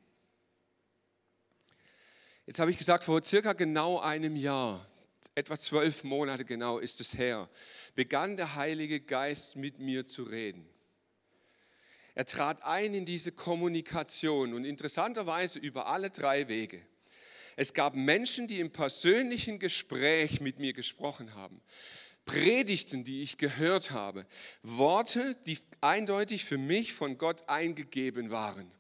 Jetzt 2.47 2.61
habe 2.61 2.71
ich 2.71 2.79
gesagt, 2.79 3.05
vor 3.05 3.23
circa 3.25 3.55
genau 3.55 3.99
einem 3.99 4.37
Jahr, 4.37 4.87
etwa 5.35 5.57
zwölf 5.57 6.05
Monate 6.05 6.45
genau 6.45 6.79
ist 6.79 7.01
es 7.01 7.19
her, 7.19 7.49
begann 7.95 8.37
der 8.37 8.55
Heilige 8.55 9.01
Geist 9.01 9.57
mit 9.57 9.79
mir 9.79 10.07
zu 10.07 10.23
reden. 10.23 10.69
Er 12.15 12.25
trat 12.25 12.63
ein 12.63 12.95
in 12.95 13.05
diese 13.05 13.33
Kommunikation 13.33 14.55
und 14.55 14.65
interessanterweise 14.65 15.59
über 15.59 15.89
alle 15.89 16.11
drei 16.11 16.49
Wege. 16.49 16.81
Es 17.57 17.73
gab 17.73 17.97
Menschen, 17.97 18.47
die 18.47 18.61
im 18.61 18.71
persönlichen 18.71 19.59
Gespräch 19.59 20.41
mit 20.41 20.59
mir 20.59 20.75
gesprochen 20.75 21.35
haben. 21.35 21.63
Predigten, 22.27 23.03
die 23.03 23.23
ich 23.23 23.39
gehört 23.39 23.93
habe. 23.93 24.27
Worte, 24.63 25.37
die 25.47 25.59
eindeutig 25.81 26.45
für 26.45 26.59
mich 26.59 26.93
von 26.93 27.17
Gott 27.17 27.49
eingegeben 27.49 28.31
waren. 28.31 28.71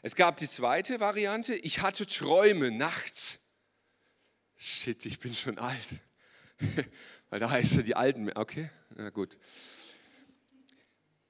Es 0.00 0.16
gab 0.16 0.36
die 0.38 0.48
zweite 0.48 0.98
Variante. 0.98 1.54
Ich 1.54 1.82
hatte 1.82 2.06
Träume 2.06 2.70
nachts. 2.70 3.40
Shit, 4.56 5.04
ich 5.04 5.18
bin 5.18 5.34
schon 5.34 5.58
alt. 5.58 6.00
Weil 7.30 7.40
da 7.40 7.50
heißt 7.50 7.78
es 7.78 7.84
die 7.84 7.96
Alten. 7.96 8.30
Okay, 8.34 8.70
na 8.96 9.10
gut. 9.10 9.36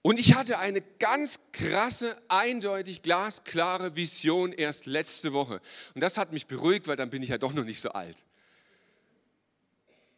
Und 0.02 0.18
ich 0.18 0.34
hatte 0.34 0.58
eine 0.58 0.82
ganz 0.98 1.38
krasse, 1.52 2.20
eindeutig 2.26 3.02
glasklare 3.02 3.94
Vision 3.94 4.52
erst 4.52 4.86
letzte 4.86 5.32
Woche. 5.32 5.60
Und 5.94 6.00
das 6.00 6.18
hat 6.18 6.32
mich 6.32 6.48
beruhigt, 6.48 6.88
weil 6.88 6.96
dann 6.96 7.10
bin 7.10 7.22
ich 7.22 7.28
ja 7.28 7.38
doch 7.38 7.52
noch 7.52 7.64
nicht 7.64 7.80
so 7.80 7.90
alt. 7.90 8.24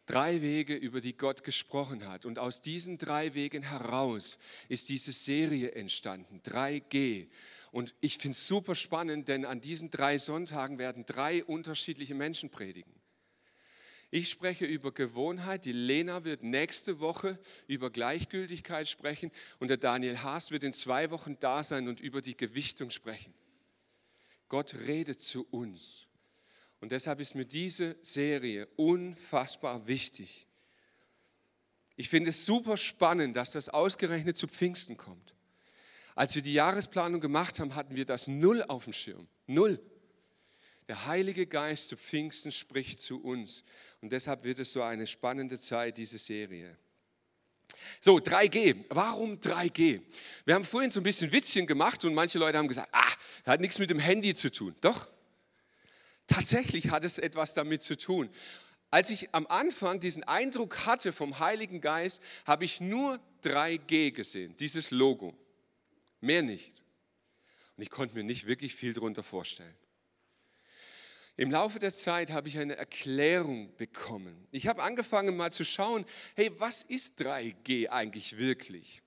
Drei 0.07 0.41
Wege, 0.41 0.75
über 0.75 1.01
die 1.01 1.15
Gott 1.15 1.43
gesprochen 1.43 2.07
hat. 2.07 2.25
Und 2.25 2.39
aus 2.39 2.61
diesen 2.61 2.97
drei 2.97 3.35
Wegen 3.35 3.61
heraus 3.61 4.39
ist 4.69 4.89
diese 4.89 5.11
Serie 5.11 5.71
entstanden, 5.73 6.41
3G. 6.43 7.27
Und 7.71 7.93
ich 8.01 8.17
finde 8.17 8.31
es 8.31 8.47
super 8.47 8.73
spannend, 8.73 9.27
denn 9.27 9.45
an 9.45 9.61
diesen 9.61 9.91
drei 9.91 10.17
Sonntagen 10.17 10.79
werden 10.79 11.05
drei 11.05 11.43
unterschiedliche 11.43 12.15
Menschen 12.15 12.49
predigen. 12.49 12.91
Ich 14.15 14.29
spreche 14.29 14.65
über 14.65 14.93
Gewohnheit. 14.93 15.65
Die 15.65 15.73
Lena 15.73 16.23
wird 16.23 16.41
nächste 16.41 17.01
Woche 17.01 17.37
über 17.67 17.89
Gleichgültigkeit 17.89 18.87
sprechen 18.87 19.29
und 19.59 19.67
der 19.67 19.75
Daniel 19.75 20.19
Haas 20.19 20.51
wird 20.51 20.63
in 20.63 20.71
zwei 20.71 21.11
Wochen 21.11 21.37
da 21.41 21.63
sein 21.63 21.89
und 21.89 21.99
über 21.99 22.21
die 22.21 22.37
Gewichtung 22.37 22.91
sprechen. 22.91 23.33
Gott 24.47 24.73
redet 24.87 25.19
zu 25.19 25.45
uns. 25.51 26.07
Und 26.79 26.93
deshalb 26.93 27.19
ist 27.19 27.35
mir 27.35 27.43
diese 27.43 27.97
Serie 28.01 28.69
unfassbar 28.77 29.85
wichtig. 29.85 30.47
Ich 31.97 32.07
finde 32.07 32.29
es 32.29 32.45
super 32.45 32.77
spannend, 32.77 33.35
dass 33.35 33.51
das 33.51 33.67
ausgerechnet 33.67 34.37
zu 34.37 34.47
Pfingsten 34.47 34.95
kommt. 34.95 35.35
Als 36.15 36.35
wir 36.35 36.41
die 36.41 36.53
Jahresplanung 36.53 37.19
gemacht 37.19 37.59
haben, 37.59 37.75
hatten 37.75 37.97
wir 37.97 38.05
das 38.05 38.27
null 38.27 38.63
auf 38.63 38.85
dem 38.85 38.93
Schirm. 38.93 39.27
Null. 39.45 39.77
Der 40.87 41.07
Heilige 41.07 41.47
Geist 41.47 41.89
zu 41.89 41.97
Pfingsten 41.97 42.51
spricht 42.51 42.99
zu 42.99 43.21
uns. 43.21 43.63
Und 44.01 44.11
deshalb 44.11 44.43
wird 44.43 44.59
es 44.59 44.73
so 44.73 44.81
eine 44.81 45.07
spannende 45.07 45.57
Zeit, 45.57 45.97
diese 45.97 46.17
Serie. 46.17 46.77
So, 47.99 48.17
3G. 48.17 48.85
Warum 48.89 49.39
3G? 49.39 50.01
Wir 50.45 50.55
haben 50.55 50.63
vorhin 50.63 50.91
so 50.91 50.99
ein 50.99 51.03
bisschen 51.03 51.31
Witzchen 51.31 51.65
gemacht 51.65 52.05
und 52.05 52.13
manche 52.13 52.37
Leute 52.37 52.57
haben 52.57 52.67
gesagt, 52.67 52.89
ah, 52.91 53.13
hat 53.45 53.61
nichts 53.61 53.79
mit 53.79 53.89
dem 53.89 53.99
Handy 53.99 54.35
zu 54.35 54.51
tun. 54.51 54.75
Doch, 54.81 55.09
tatsächlich 56.27 56.89
hat 56.91 57.03
es 57.03 57.17
etwas 57.17 57.53
damit 57.53 57.81
zu 57.81 57.97
tun. 57.97 58.29
Als 58.91 59.09
ich 59.09 59.33
am 59.33 59.47
Anfang 59.47 59.99
diesen 59.99 60.23
Eindruck 60.23 60.85
hatte 60.85 61.11
vom 61.11 61.39
Heiligen 61.39 61.81
Geist, 61.81 62.21
habe 62.45 62.63
ich 62.63 62.79
nur 62.79 63.19
3G 63.43 64.11
gesehen, 64.11 64.55
dieses 64.55 64.91
Logo. 64.91 65.35
Mehr 66.21 66.41
nicht. 66.41 66.73
Und 67.75 67.83
ich 67.83 67.89
konnte 67.89 68.15
mir 68.15 68.23
nicht 68.23 68.47
wirklich 68.47 68.73
viel 68.73 68.93
darunter 68.93 69.23
vorstellen. 69.23 69.75
Im 71.37 71.51
Laufe 71.51 71.79
der 71.79 71.93
Zeit 71.93 72.31
habe 72.31 72.47
ich 72.47 72.57
eine 72.57 72.77
Erklärung 72.77 73.75
bekommen. 73.75 74.47
Ich 74.51 74.67
habe 74.67 74.81
angefangen 74.81 75.35
mal 75.35 75.51
zu 75.51 75.65
schauen, 75.65 76.05
hey, 76.35 76.49
was 76.59 76.83
ist 76.83 77.21
3G 77.21 77.89
eigentlich 77.89 78.37
wirklich? 78.37 79.01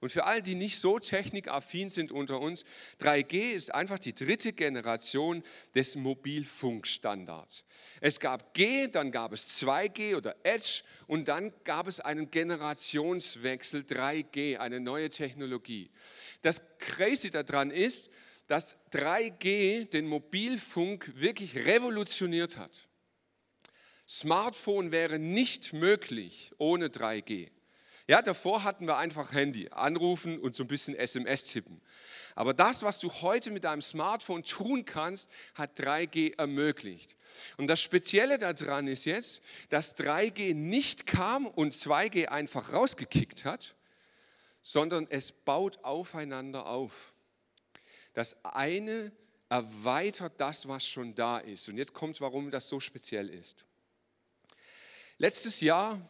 Und 0.00 0.10
für 0.10 0.26
all 0.26 0.42
die 0.42 0.54
nicht 0.54 0.78
so 0.78 0.98
technikaffin 0.98 1.88
sind 1.88 2.12
unter 2.12 2.38
uns, 2.38 2.64
3G 3.00 3.52
ist 3.52 3.74
einfach 3.74 3.98
die 3.98 4.14
dritte 4.14 4.52
Generation 4.52 5.42
des 5.74 5.96
Mobilfunkstandards. 5.96 7.64
Es 8.02 8.20
gab 8.20 8.52
G, 8.52 8.86
dann 8.88 9.10
gab 9.10 9.32
es 9.32 9.62
2G 9.62 10.14
oder 10.14 10.36
Edge 10.42 10.82
und 11.06 11.28
dann 11.28 11.54
gab 11.64 11.86
es 11.86 12.00
einen 12.00 12.30
Generationswechsel 12.30 13.80
3G, 13.82 14.58
eine 14.58 14.78
neue 14.78 15.08
Technologie. 15.08 15.90
Das 16.42 16.62
Crazy 16.78 17.30
daran 17.30 17.70
ist, 17.70 18.10
dass 18.54 18.76
3G 18.92 19.86
den 19.86 20.06
Mobilfunk 20.06 21.10
wirklich 21.16 21.56
revolutioniert 21.56 22.56
hat. 22.56 22.70
Smartphone 24.06 24.92
wäre 24.92 25.18
nicht 25.18 25.72
möglich 25.72 26.52
ohne 26.58 26.86
3G. 26.86 27.50
Ja, 28.06 28.22
davor 28.22 28.62
hatten 28.62 28.86
wir 28.86 28.96
einfach 28.96 29.32
Handy, 29.32 29.70
anrufen 29.70 30.38
und 30.38 30.54
so 30.54 30.62
ein 30.62 30.68
bisschen 30.68 30.94
SMS 30.94 31.42
tippen. 31.42 31.80
Aber 32.36 32.54
das, 32.54 32.84
was 32.84 33.00
du 33.00 33.10
heute 33.10 33.50
mit 33.50 33.64
deinem 33.64 33.82
Smartphone 33.82 34.44
tun 34.44 34.84
kannst, 34.84 35.28
hat 35.56 35.76
3G 35.80 36.38
ermöglicht. 36.38 37.16
Und 37.56 37.66
das 37.66 37.82
Spezielle 37.82 38.38
daran 38.38 38.86
ist 38.86 39.04
jetzt, 39.04 39.42
dass 39.70 39.96
3G 39.96 40.54
nicht 40.54 41.08
kam 41.08 41.48
und 41.48 41.72
2G 41.72 42.26
einfach 42.26 42.72
rausgekickt 42.72 43.46
hat, 43.46 43.74
sondern 44.62 45.08
es 45.10 45.32
baut 45.32 45.82
aufeinander 45.82 46.66
auf. 46.66 47.13
Das 48.14 48.42
eine 48.44 49.12
erweitert 49.48 50.40
das, 50.40 50.66
was 50.66 50.86
schon 50.86 51.14
da 51.14 51.38
ist. 51.38 51.68
Und 51.68 51.76
jetzt 51.76 51.92
kommt, 51.92 52.20
warum 52.20 52.50
das 52.50 52.68
so 52.68 52.80
speziell 52.80 53.28
ist. 53.28 53.64
Letztes 55.18 55.60
Jahr 55.60 56.00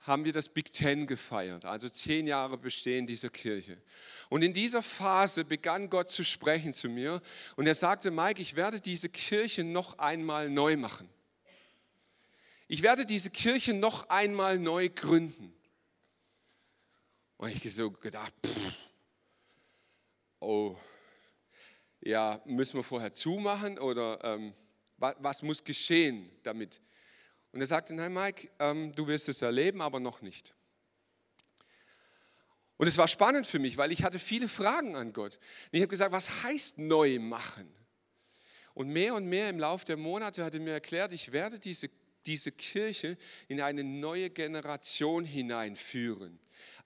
haben 0.00 0.24
wir 0.24 0.32
das 0.32 0.48
Big 0.48 0.72
Ten 0.72 1.06
gefeiert, 1.06 1.66
also 1.66 1.88
zehn 1.88 2.26
Jahre 2.26 2.56
Bestehen 2.56 3.06
dieser 3.06 3.28
Kirche. 3.28 3.80
Und 4.28 4.42
in 4.42 4.52
dieser 4.52 4.82
Phase 4.82 5.44
begann 5.44 5.90
Gott 5.90 6.10
zu 6.10 6.24
sprechen 6.24 6.72
zu 6.72 6.88
mir 6.88 7.20
und 7.56 7.66
er 7.66 7.74
sagte, 7.74 8.10
Mike, 8.10 8.40
ich 8.40 8.56
werde 8.56 8.80
diese 8.80 9.08
Kirche 9.10 9.62
noch 9.62 9.98
einmal 9.98 10.48
neu 10.48 10.76
machen. 10.76 11.08
Ich 12.66 12.82
werde 12.82 13.04
diese 13.04 13.30
Kirche 13.30 13.74
noch 13.74 14.08
einmal 14.08 14.58
neu 14.58 14.88
gründen. 14.88 15.52
Und 17.36 17.50
ich 17.50 17.74
so 17.74 17.90
gedacht, 17.90 18.32
pff, 18.46 18.72
oh, 20.40 20.76
ja, 22.00 22.40
müssen 22.44 22.76
wir 22.76 22.82
vorher 22.82 23.12
zumachen 23.12 23.78
oder 23.78 24.18
ähm, 24.24 24.54
was, 24.96 25.16
was 25.18 25.42
muss 25.42 25.64
geschehen 25.64 26.30
damit? 26.42 26.80
Und 27.52 27.60
er 27.60 27.66
sagte, 27.66 27.94
nein 27.94 28.12
Mike, 28.12 28.48
ähm, 28.58 28.92
du 28.92 29.06
wirst 29.06 29.28
es 29.28 29.42
erleben, 29.42 29.82
aber 29.82 30.00
noch 30.00 30.22
nicht. 30.22 30.54
Und 32.76 32.86
es 32.86 32.96
war 32.96 33.08
spannend 33.08 33.46
für 33.46 33.58
mich, 33.58 33.76
weil 33.76 33.92
ich 33.92 34.04
hatte 34.04 34.18
viele 34.18 34.48
Fragen 34.48 34.96
an 34.96 35.12
Gott. 35.12 35.36
Und 35.36 35.72
ich 35.72 35.82
habe 35.82 35.88
gesagt, 35.88 36.12
was 36.12 36.44
heißt 36.44 36.78
neu 36.78 37.18
machen? 37.18 37.70
Und 38.72 38.88
mehr 38.88 39.14
und 39.14 39.26
mehr 39.26 39.50
im 39.50 39.58
Laufe 39.58 39.84
der 39.84 39.98
Monate 39.98 40.44
hat 40.44 40.54
er 40.54 40.60
mir 40.60 40.72
erklärt, 40.72 41.12
ich 41.12 41.32
werde 41.32 41.58
diese, 41.58 41.90
diese 42.24 42.52
Kirche 42.52 43.18
in 43.48 43.60
eine 43.60 43.84
neue 43.84 44.30
Generation 44.30 45.26
hineinführen. 45.26 46.38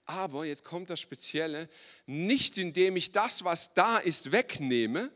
Aber 0.05 0.45
jetzt 0.45 0.63
kommt 0.63 0.89
das 0.89 0.99
Spezielle, 0.99 1.67
nicht 2.05 2.57
indem 2.57 2.95
ich 2.95 3.11
das, 3.11 3.43
was 3.43 3.73
da 3.73 3.97
ist, 3.97 4.31
wegnehme, 4.31 5.11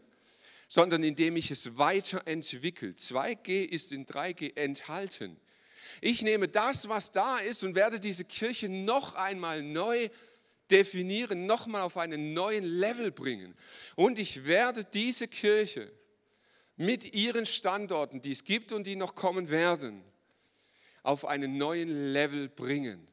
sondern 0.67 1.03
indem 1.03 1.35
ich 1.35 1.51
es 1.51 1.77
weiterentwickle. 1.77 2.89
2G 2.89 3.65
ist 3.65 3.91
in 3.91 4.05
3G 4.05 4.55
enthalten. 4.55 5.37
Ich 6.01 6.21
nehme 6.21 6.47
das, 6.47 6.89
was 6.89 7.11
da 7.11 7.39
ist 7.39 7.63
und 7.63 7.75
werde 7.75 7.99
diese 7.99 8.23
Kirche 8.23 8.69
noch 8.69 9.15
einmal 9.15 9.61
neu 9.61 10.09
definieren, 10.71 11.45
noch 11.45 11.67
mal 11.67 11.81
auf 11.81 11.97
einen 11.97 12.33
neuen 12.33 12.63
Level 12.63 13.11
bringen. 13.11 13.55
Und 13.95 14.19
ich 14.19 14.45
werde 14.45 14.85
diese 14.85 15.27
Kirche 15.27 15.91
mit 16.77 17.13
ihren 17.13 17.45
Standorten, 17.45 18.21
die 18.21 18.31
es 18.31 18.43
gibt 18.43 18.71
und 18.71 18.85
die 18.87 18.95
noch 18.95 19.15
kommen 19.15 19.49
werden, 19.49 20.03
auf 21.03 21.25
einen 21.25 21.57
neuen 21.57 22.13
Level 22.13 22.47
bringen. 22.47 23.08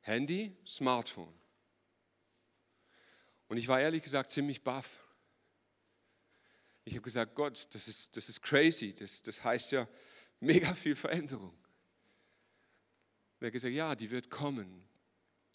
Handy, 0.00 0.56
Smartphone. 0.66 1.34
Und 3.48 3.56
ich 3.56 3.68
war 3.68 3.80
ehrlich 3.80 4.02
gesagt 4.02 4.30
ziemlich 4.30 4.62
baff. 4.62 5.02
Ich 6.84 6.94
habe 6.94 7.02
gesagt, 7.02 7.34
Gott, 7.34 7.66
das 7.72 7.88
ist, 7.88 8.16
das 8.16 8.28
ist 8.28 8.42
crazy, 8.42 8.94
das, 8.94 9.22
das 9.22 9.44
heißt 9.44 9.72
ja 9.72 9.88
mega 10.40 10.74
viel 10.74 10.94
Veränderung. 10.94 11.50
Und 11.50 13.44
er 13.44 13.46
hat 13.46 13.52
gesagt, 13.52 13.74
ja, 13.74 13.94
die 13.94 14.10
wird 14.10 14.30
kommen. 14.30 14.88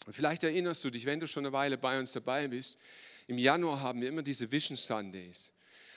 Und 0.06 0.12
vielleicht 0.12 0.44
erinnerst 0.44 0.84
du 0.84 0.90
dich, 0.90 1.06
wenn 1.06 1.20
du 1.20 1.26
schon 1.26 1.44
eine 1.44 1.52
Weile 1.52 1.78
bei 1.78 1.98
uns 1.98 2.12
dabei 2.12 2.48
bist, 2.48 2.78
im 3.26 3.38
Januar 3.38 3.80
haben 3.80 4.00
wir 4.00 4.08
immer 4.08 4.22
diese 4.22 4.50
Vision 4.50 4.76
Sundays. 4.76 5.52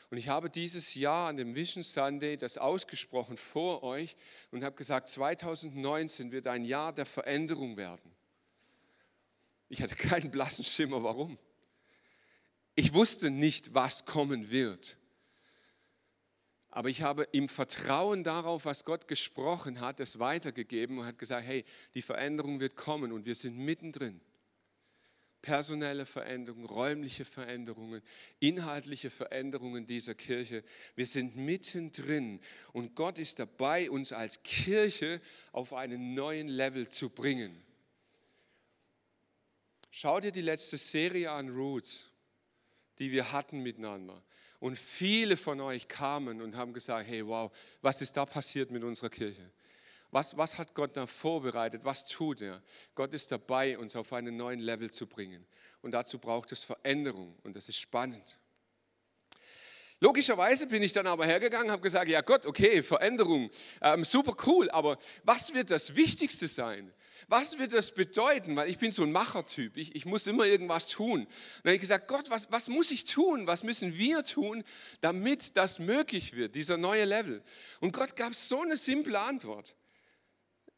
Und 0.10 0.18
ich 0.18 0.30
habe 0.30 0.50
dieses 0.50 0.96
Jahr 0.96 1.30
an 1.30 1.38
dem 1.38 1.56
Vision 1.56 1.84
Sunday 1.84 2.38
das 2.38 2.58
ausgesprochen 2.58 3.36
vor 3.36 3.84
euch 3.84 4.16
und 4.52 4.64
habe 4.64 4.76
gesagt, 4.76 5.10
2019 5.10 6.32
wird 6.32 6.48
ein 6.48 6.64
Jahr 6.64 6.94
der 6.94 7.06
Veränderung 7.06 7.76
werden. 7.76 8.17
Ich 9.70 9.82
hatte 9.82 9.96
keinen 9.96 10.32
blassen 10.32 10.64
Schimmer, 10.64 11.04
warum. 11.04 11.38
Ich 12.76 12.94
wusste 12.94 13.32
nicht, 13.32 13.74
was 13.74 14.06
kommen 14.06 14.52
wird. 14.52 14.98
Aber 16.70 16.90
ich 16.90 17.02
habe 17.02 17.24
im 17.32 17.50
Vertrauen 17.50 18.24
darauf, 18.24 18.66
was 18.66 18.86
Gott 18.86 19.08
gesprochen 19.08 19.82
hat, 19.82 20.00
es 20.00 20.20
weitergegeben 20.20 21.00
und 21.00 21.06
hat 21.06 21.18
gesagt, 21.18 21.46
hey, 21.46 21.66
die 21.96 22.04
Veränderung 22.04 22.60
wird 22.60 22.76
kommen 22.76 23.12
und 23.12 23.26
wir 23.26 23.34
sind 23.34 23.58
mittendrin. 23.58 24.22
Personelle 25.42 26.06
Veränderungen, 26.06 26.66
räumliche 26.66 27.26
Veränderungen, 27.26 28.02
inhaltliche 28.40 29.10
Veränderungen 29.10 29.88
dieser 29.88 30.14
Kirche. 30.14 30.64
Wir 30.96 31.08
sind 31.08 31.36
mittendrin 31.36 32.40
und 32.74 32.96
Gott 32.96 33.18
ist 33.18 33.40
dabei, 33.40 33.90
uns 33.90 34.12
als 34.12 34.44
Kirche 34.44 35.20
auf 35.54 35.74
einen 35.74 36.14
neuen 36.14 36.48
Level 36.48 36.88
zu 36.88 37.10
bringen. 37.10 37.64
Schau 40.00 40.20
dir 40.20 40.32
die 40.32 40.42
letzte 40.42 40.78
Serie 40.78 41.32
an 41.32 41.50
Roots, 41.50 42.12
die 43.00 43.12
wir 43.12 43.32
hatten 43.32 43.64
miteinander. 43.64 44.22
Und 44.60 44.78
viele 44.78 45.36
von 45.36 45.60
euch 45.60 45.88
kamen 45.88 46.40
und 46.40 46.56
haben 46.56 46.72
gesagt, 46.72 47.08
hey, 47.08 47.26
wow, 47.26 47.52
was 47.82 48.04
ist 48.04 48.16
da 48.16 48.28
passiert 48.28 48.70
mit 48.70 48.84
unserer 48.84 49.10
Kirche? 49.10 49.52
Was, 50.12 50.38
was 50.38 50.60
hat 50.60 50.76
Gott 50.76 50.96
da 50.96 51.08
vorbereitet? 51.08 51.84
Was 51.84 52.06
tut 52.06 52.42
er? 52.42 52.62
Gott 52.94 53.12
ist 53.16 53.32
dabei, 53.32 53.76
uns 53.76 53.96
auf 53.96 54.14
einen 54.14 54.38
neuen 54.38 54.60
Level 54.60 54.92
zu 54.92 55.08
bringen. 55.08 55.48
Und 55.82 55.94
dazu 55.94 56.20
braucht 56.20 56.52
es 56.52 56.64
Veränderung. 56.64 57.36
Und 57.42 57.56
das 57.56 57.68
ist 57.68 57.80
spannend. 57.80 58.38
Logischerweise 60.00 60.68
bin 60.68 60.84
ich 60.84 60.94
dann 60.94 61.08
aber 61.08 61.26
hergegangen, 61.26 61.72
habe 61.72 61.82
gesagt, 61.82 62.08
ja 62.08 62.22
Gott, 62.22 62.46
okay, 62.46 62.84
Veränderung, 62.84 63.50
ähm, 63.82 64.04
super 64.04 64.36
cool, 64.46 64.70
aber 64.70 65.00
was 65.24 65.56
wird 65.56 65.72
das 65.72 65.96
Wichtigste 65.96 66.48
sein? 66.48 66.94
Was 67.28 67.60
wird 67.60 67.74
das 67.74 67.94
bedeuten? 67.94 68.56
Weil 68.56 68.70
ich 68.70 68.78
bin 68.78 68.92
so 68.92 69.04
ein 69.04 69.12
Machertyp, 69.12 69.78
ich, 69.78 69.96
ich 69.96 70.06
muss 70.06 70.28
immer 70.28 70.46
irgendwas 70.46 70.88
tun. 70.88 71.22
Und 71.22 71.30
dann 71.64 71.72
habe 71.72 71.76
ich 71.76 71.82
gesagt, 71.82 72.08
Gott, 72.08 72.30
was, 72.30 72.52
was 72.52 72.70
muss 72.70 72.92
ich 72.92 73.06
tun? 73.06 73.48
Was 73.48 73.64
müssen 73.64 73.98
wir 73.98 74.24
tun, 74.24 74.64
damit 75.02 75.58
das 75.58 75.80
möglich 75.80 76.36
wird, 76.36 76.56
dieser 76.56 76.78
neue 76.78 77.06
Level? 77.06 77.44
Und 77.80 77.94
Gott 77.94 78.16
gab 78.16 78.34
so 78.34 78.62
eine 78.62 78.78
simple 78.78 79.20
Antwort. 79.20 79.76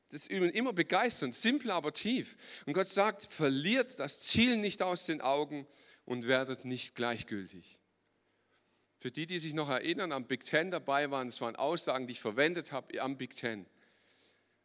Das 0.10 0.26
ist 0.26 0.32
immer 0.32 0.74
begeisternd, 0.74 1.36
simpel, 1.36 1.70
aber 1.70 1.94
tief. 1.94 2.36
Und 2.66 2.74
Gott 2.74 2.88
sagt, 2.88 3.32
verliert 3.32 4.00
das 4.00 4.22
Ziel 4.22 4.58
nicht 4.58 4.82
aus 4.82 5.06
den 5.06 5.22
Augen 5.22 5.68
und 6.06 6.28
werdet 6.28 6.66
nicht 6.66 6.96
gleichgültig. 6.96 7.80
Für 8.98 9.12
die, 9.12 9.28
die 9.28 9.40
sich 9.40 9.54
noch 9.54 9.70
erinnern, 9.70 10.12
am 10.12 10.26
Big 10.26 10.44
Ten 10.44 10.72
dabei 10.72 11.12
waren, 11.12 11.28
das 11.28 11.40
waren 11.42 11.56
Aussagen, 11.56 12.08
die 12.08 12.14
ich 12.14 12.20
verwendet 12.20 12.72
habe 12.72 13.02
am 13.02 13.18
Big 13.18 13.36
Ten. 13.36 13.66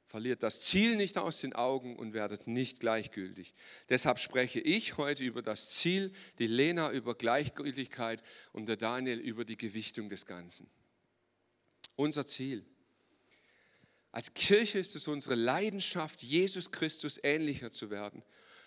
Verliert 0.06 0.42
das 0.42 0.60
Ziel 0.60 0.96
nicht 0.96 1.18
aus 1.18 1.40
den 1.40 1.54
Augen 1.54 1.96
und 1.96 2.12
werdet 2.12 2.46
nicht 2.46 2.80
gleichgültig. 2.80 3.54
Deshalb 3.88 4.18
spreche 4.18 4.60
ich 4.60 4.96
heute 4.96 5.24
über 5.24 5.42
das 5.42 5.70
Ziel, 5.70 6.12
die 6.38 6.46
Lena 6.46 6.92
über 6.92 7.14
Gleichgültigkeit 7.14 8.22
und 8.52 8.68
der 8.68 8.76
Daniel 8.76 9.18
über 9.18 9.44
die 9.44 9.56
Gewichtung 9.56 10.08
des 10.08 10.26
Ganzen. 10.26 10.70
Unser 11.96 12.26
Ziel. 12.26 12.64
Als 14.12 14.32
Kirche 14.34 14.78
ist 14.78 14.94
es 14.94 15.08
unsere 15.08 15.34
Leidenschaft, 15.34 16.22
Jesus 16.22 16.70
Christus 16.70 17.18
ähnlicher 17.22 17.72
zu 17.72 17.90
werden, 17.90 18.22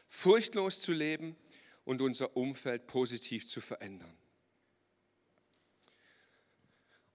furchtlos 0.07 0.81
zu 0.81 0.91
leben 0.91 1.37
und 1.85 2.01
unser 2.01 2.35
Umfeld 2.35 2.87
positiv 2.87 3.47
zu 3.47 3.61
verändern. 3.61 4.13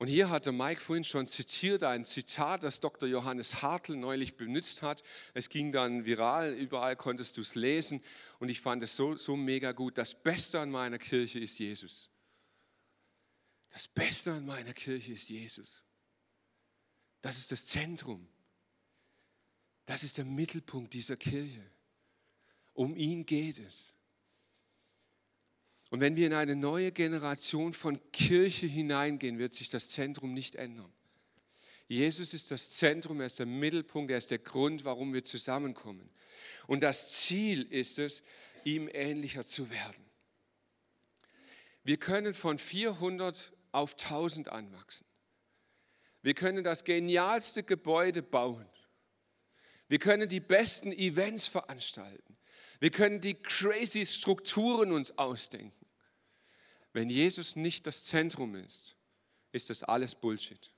Und 0.02 0.08
hier 0.08 0.30
hatte 0.30 0.50
Mike 0.50 0.80
vorhin 0.80 1.04
schon 1.04 1.28
zitiert, 1.28 1.84
ein 1.84 2.04
Zitat, 2.04 2.64
das 2.64 2.80
Dr. 2.80 3.08
Johannes 3.08 3.62
Hartl 3.62 3.94
neulich 3.94 4.36
benutzt 4.36 4.82
hat. 4.82 5.04
Es 5.32 5.48
ging 5.48 5.70
dann 5.70 6.04
viral, 6.04 6.54
überall 6.54 6.96
konntest 6.96 7.36
du 7.36 7.40
es 7.40 7.54
lesen. 7.54 8.02
Und 8.40 8.48
ich 8.48 8.60
fand 8.60 8.82
es 8.82 8.96
so, 8.96 9.16
so 9.16 9.36
mega 9.36 9.70
gut. 9.70 9.96
Das 9.96 10.20
Beste 10.20 10.58
an 10.58 10.72
meiner 10.72 10.98
Kirche 10.98 11.38
ist 11.38 11.56
Jesus. 11.60 12.10
Das 13.68 13.86
Beste 13.86 14.32
an 14.32 14.44
meiner 14.44 14.72
Kirche 14.72 15.12
ist 15.12 15.28
Jesus. 15.28 15.84
Das 17.20 17.38
ist 17.38 17.52
das 17.52 17.66
Zentrum. 17.66 18.28
Das 19.84 20.02
ist 20.02 20.18
der 20.18 20.24
Mittelpunkt 20.24 20.94
dieser 20.94 21.16
Kirche. 21.16 21.64
Um 22.72 22.96
ihn 22.96 23.24
geht 23.24 23.60
es. 23.60 23.94
Und 25.92 26.00
wenn 26.00 26.16
wir 26.16 26.26
in 26.26 26.32
eine 26.32 26.56
neue 26.56 26.90
Generation 26.90 27.74
von 27.74 28.00
Kirche 28.12 28.66
hineingehen, 28.66 29.38
wird 29.38 29.52
sich 29.52 29.68
das 29.68 29.90
Zentrum 29.90 30.32
nicht 30.32 30.54
ändern. 30.54 30.90
Jesus 31.86 32.32
ist 32.32 32.50
das 32.50 32.72
Zentrum, 32.72 33.20
er 33.20 33.26
ist 33.26 33.40
der 33.40 33.44
Mittelpunkt, 33.44 34.10
er 34.10 34.16
ist 34.16 34.30
der 34.30 34.38
Grund, 34.38 34.86
warum 34.86 35.12
wir 35.12 35.22
zusammenkommen. 35.22 36.08
Und 36.66 36.82
das 36.82 37.20
Ziel 37.20 37.64
ist 37.64 37.98
es, 37.98 38.22
ihm 38.64 38.88
ähnlicher 38.90 39.44
zu 39.44 39.68
werden. 39.68 40.02
Wir 41.84 41.98
können 41.98 42.32
von 42.32 42.58
400 42.58 43.52
auf 43.72 43.92
1000 43.92 44.48
anwachsen. 44.48 45.04
Wir 46.22 46.32
können 46.32 46.64
das 46.64 46.84
genialste 46.84 47.64
Gebäude 47.64 48.22
bauen. 48.22 48.66
Wir 49.88 49.98
können 49.98 50.30
die 50.30 50.40
besten 50.40 50.90
Events 50.90 51.48
veranstalten. 51.48 52.38
Wir 52.80 52.90
können 52.90 53.20
die 53.20 53.34
crazy 53.34 54.06
Strukturen 54.06 54.90
uns 54.90 55.18
ausdenken. 55.18 55.81
Wenn 56.92 57.08
Jesus 57.08 57.56
nicht 57.56 57.86
das 57.86 58.04
Zentrum 58.04 58.54
ist, 58.54 58.96
ist 59.52 59.70
das 59.70 59.82
alles 59.82 60.14
Bullshit. 60.14 60.72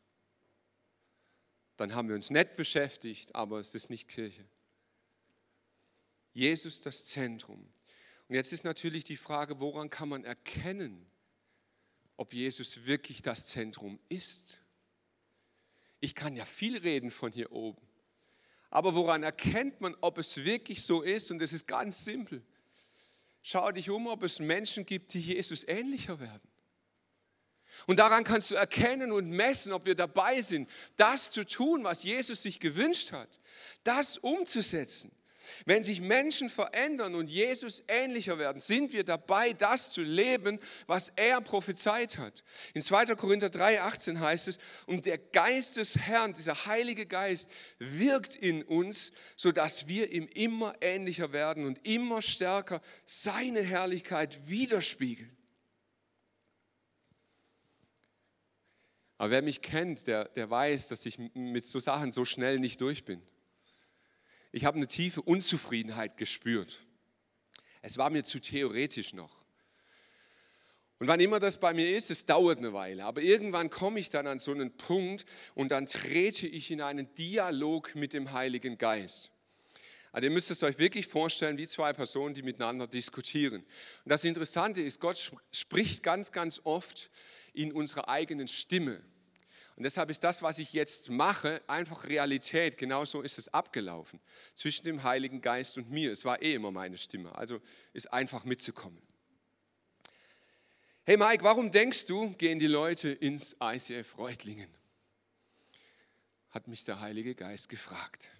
Dann 1.76 1.94
haben 1.94 2.08
wir 2.08 2.14
uns 2.14 2.30
nett 2.30 2.56
beschäftigt, 2.56 3.34
aber 3.34 3.58
es 3.58 3.74
ist 3.74 3.90
nicht 3.90 4.08
Kirche. 4.08 4.44
Jesus 6.32 6.80
das 6.80 7.06
Zentrum. 7.06 7.68
Und 8.28 8.34
jetzt 8.34 8.52
ist 8.52 8.64
natürlich 8.64 9.04
die 9.04 9.16
Frage, 9.16 9.60
woran 9.60 9.90
kann 9.90 10.08
man 10.08 10.24
erkennen, 10.24 11.06
ob 12.16 12.32
Jesus 12.32 12.86
wirklich 12.86 13.22
das 13.22 13.48
Zentrum 13.48 13.98
ist? 14.08 14.60
Ich 16.00 16.14
kann 16.14 16.36
ja 16.36 16.44
viel 16.44 16.78
reden 16.78 17.10
von 17.10 17.32
hier 17.32 17.50
oben. 17.50 17.82
Aber 18.70 18.94
woran 18.94 19.22
erkennt 19.22 19.80
man, 19.80 19.96
ob 20.00 20.18
es 20.18 20.44
wirklich 20.44 20.82
so 20.82 21.02
ist? 21.02 21.30
Und 21.30 21.40
es 21.42 21.52
ist 21.52 21.66
ganz 21.66 22.04
simpel. 22.04 22.42
Schau 23.46 23.70
dich 23.72 23.90
um, 23.90 24.06
ob 24.06 24.22
es 24.22 24.40
Menschen 24.40 24.86
gibt, 24.86 25.12
die 25.12 25.20
Jesus 25.20 25.68
ähnlicher 25.68 26.18
werden. 26.18 26.48
Und 27.86 27.98
daran 27.98 28.24
kannst 28.24 28.50
du 28.50 28.54
erkennen 28.54 29.12
und 29.12 29.28
messen, 29.28 29.74
ob 29.74 29.84
wir 29.84 29.94
dabei 29.94 30.40
sind, 30.40 30.70
das 30.96 31.30
zu 31.30 31.44
tun, 31.44 31.84
was 31.84 32.04
Jesus 32.04 32.40
sich 32.40 32.58
gewünscht 32.58 33.12
hat, 33.12 33.38
das 33.82 34.16
umzusetzen. 34.16 35.12
Wenn 35.64 35.82
sich 35.82 36.00
Menschen 36.00 36.48
verändern 36.48 37.14
und 37.14 37.30
Jesus 37.30 37.82
ähnlicher 37.88 38.38
werden, 38.38 38.60
sind 38.60 38.92
wir 38.92 39.04
dabei, 39.04 39.52
das 39.52 39.90
zu 39.90 40.02
leben, 40.02 40.58
was 40.86 41.12
er 41.16 41.40
prophezeit 41.40 42.18
hat. 42.18 42.44
In 42.74 42.82
2. 42.82 43.06
Korinther 43.16 43.50
3, 43.50 43.82
18 43.82 44.20
heißt 44.20 44.48
es, 44.48 44.58
und 44.86 45.06
der 45.06 45.18
Geist 45.18 45.76
des 45.76 45.96
Herrn, 45.98 46.32
dieser 46.32 46.66
Heilige 46.66 47.06
Geist, 47.06 47.50
wirkt 47.78 48.36
in 48.36 48.62
uns, 48.62 49.12
sodass 49.36 49.88
wir 49.88 50.12
ihm 50.12 50.28
immer 50.34 50.74
ähnlicher 50.80 51.32
werden 51.32 51.66
und 51.66 51.86
immer 51.86 52.22
stärker 52.22 52.80
seine 53.04 53.62
Herrlichkeit 53.62 54.48
widerspiegeln. 54.48 55.36
Aber 59.16 59.30
wer 59.30 59.42
mich 59.42 59.62
kennt, 59.62 60.06
der, 60.06 60.26
der 60.26 60.50
weiß, 60.50 60.88
dass 60.88 61.06
ich 61.06 61.18
mit 61.18 61.64
so 61.64 61.78
Sachen 61.78 62.12
so 62.12 62.24
schnell 62.24 62.58
nicht 62.58 62.80
durch 62.80 63.04
bin 63.04 63.22
ich 64.54 64.64
habe 64.64 64.76
eine 64.76 64.86
tiefe 64.86 65.20
Unzufriedenheit 65.20 66.16
gespürt. 66.16 66.80
Es 67.82 67.98
war 67.98 68.08
mir 68.08 68.22
zu 68.22 68.38
theoretisch 68.38 69.12
noch. 69.12 69.44
Und 71.00 71.08
wann 71.08 71.18
immer 71.18 71.40
das 71.40 71.58
bei 71.58 71.74
mir 71.74 71.94
ist, 71.96 72.10
es 72.12 72.24
dauert 72.24 72.58
eine 72.58 72.72
Weile, 72.72 73.04
aber 73.04 73.20
irgendwann 73.20 73.68
komme 73.68 73.98
ich 73.98 74.10
dann 74.10 74.28
an 74.28 74.38
so 74.38 74.52
einen 74.52 74.76
Punkt 74.76 75.26
und 75.56 75.72
dann 75.72 75.86
trete 75.86 76.46
ich 76.46 76.70
in 76.70 76.80
einen 76.80 77.12
Dialog 77.16 77.96
mit 77.96 78.12
dem 78.12 78.32
Heiligen 78.32 78.78
Geist. 78.78 79.32
Also 80.12 80.26
ihr 80.26 80.30
müsst 80.30 80.52
es 80.52 80.62
euch 80.62 80.78
wirklich 80.78 81.08
vorstellen, 81.08 81.58
wie 81.58 81.66
zwei 81.66 81.92
Personen, 81.92 82.32
die 82.32 82.42
miteinander 82.42 82.86
diskutieren. 82.86 83.62
Und 84.04 84.08
das 84.08 84.22
Interessante 84.22 84.80
ist, 84.80 85.00
Gott 85.00 85.32
spricht 85.50 86.04
ganz, 86.04 86.30
ganz 86.30 86.60
oft 86.62 87.10
in 87.54 87.72
unserer 87.72 88.08
eigenen 88.08 88.46
Stimme. 88.46 89.02
Und 89.76 89.82
deshalb 89.82 90.08
ist 90.10 90.22
das, 90.22 90.42
was 90.42 90.58
ich 90.58 90.72
jetzt 90.72 91.10
mache, 91.10 91.60
einfach 91.66 92.04
Realität. 92.04 92.78
Genauso 92.78 93.22
ist 93.22 93.38
es 93.38 93.52
abgelaufen 93.52 94.20
zwischen 94.54 94.84
dem 94.84 95.02
Heiligen 95.02 95.40
Geist 95.40 95.76
und 95.78 95.90
mir. 95.90 96.12
Es 96.12 96.24
war 96.24 96.40
eh 96.42 96.54
immer 96.54 96.70
meine 96.70 96.96
Stimme. 96.96 97.34
Also 97.34 97.60
ist 97.92 98.12
einfach 98.12 98.44
mitzukommen. 98.44 99.02
Hey 101.04 101.16
Mike, 101.16 101.42
warum 101.42 101.70
denkst 101.70 102.06
du, 102.06 102.30
gehen 102.34 102.58
die 102.58 102.68
Leute 102.68 103.10
ins 103.10 103.56
ICF 103.60 104.16
Reutlingen? 104.16 104.72
Hat 106.50 106.68
mich 106.68 106.84
der 106.84 107.00
Heilige 107.00 107.34
Geist 107.34 107.68
gefragt. 107.68 108.30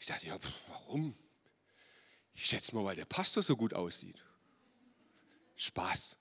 Ich 0.00 0.06
dachte, 0.06 0.28
ja, 0.28 0.38
warum? 0.68 1.14
Ich 2.32 2.46
schätze 2.46 2.74
mal, 2.74 2.84
weil 2.84 2.96
der 2.96 3.04
Pastor 3.04 3.42
so 3.42 3.54
gut 3.54 3.74
aussieht. 3.74 4.16
Spaß. 5.56 6.16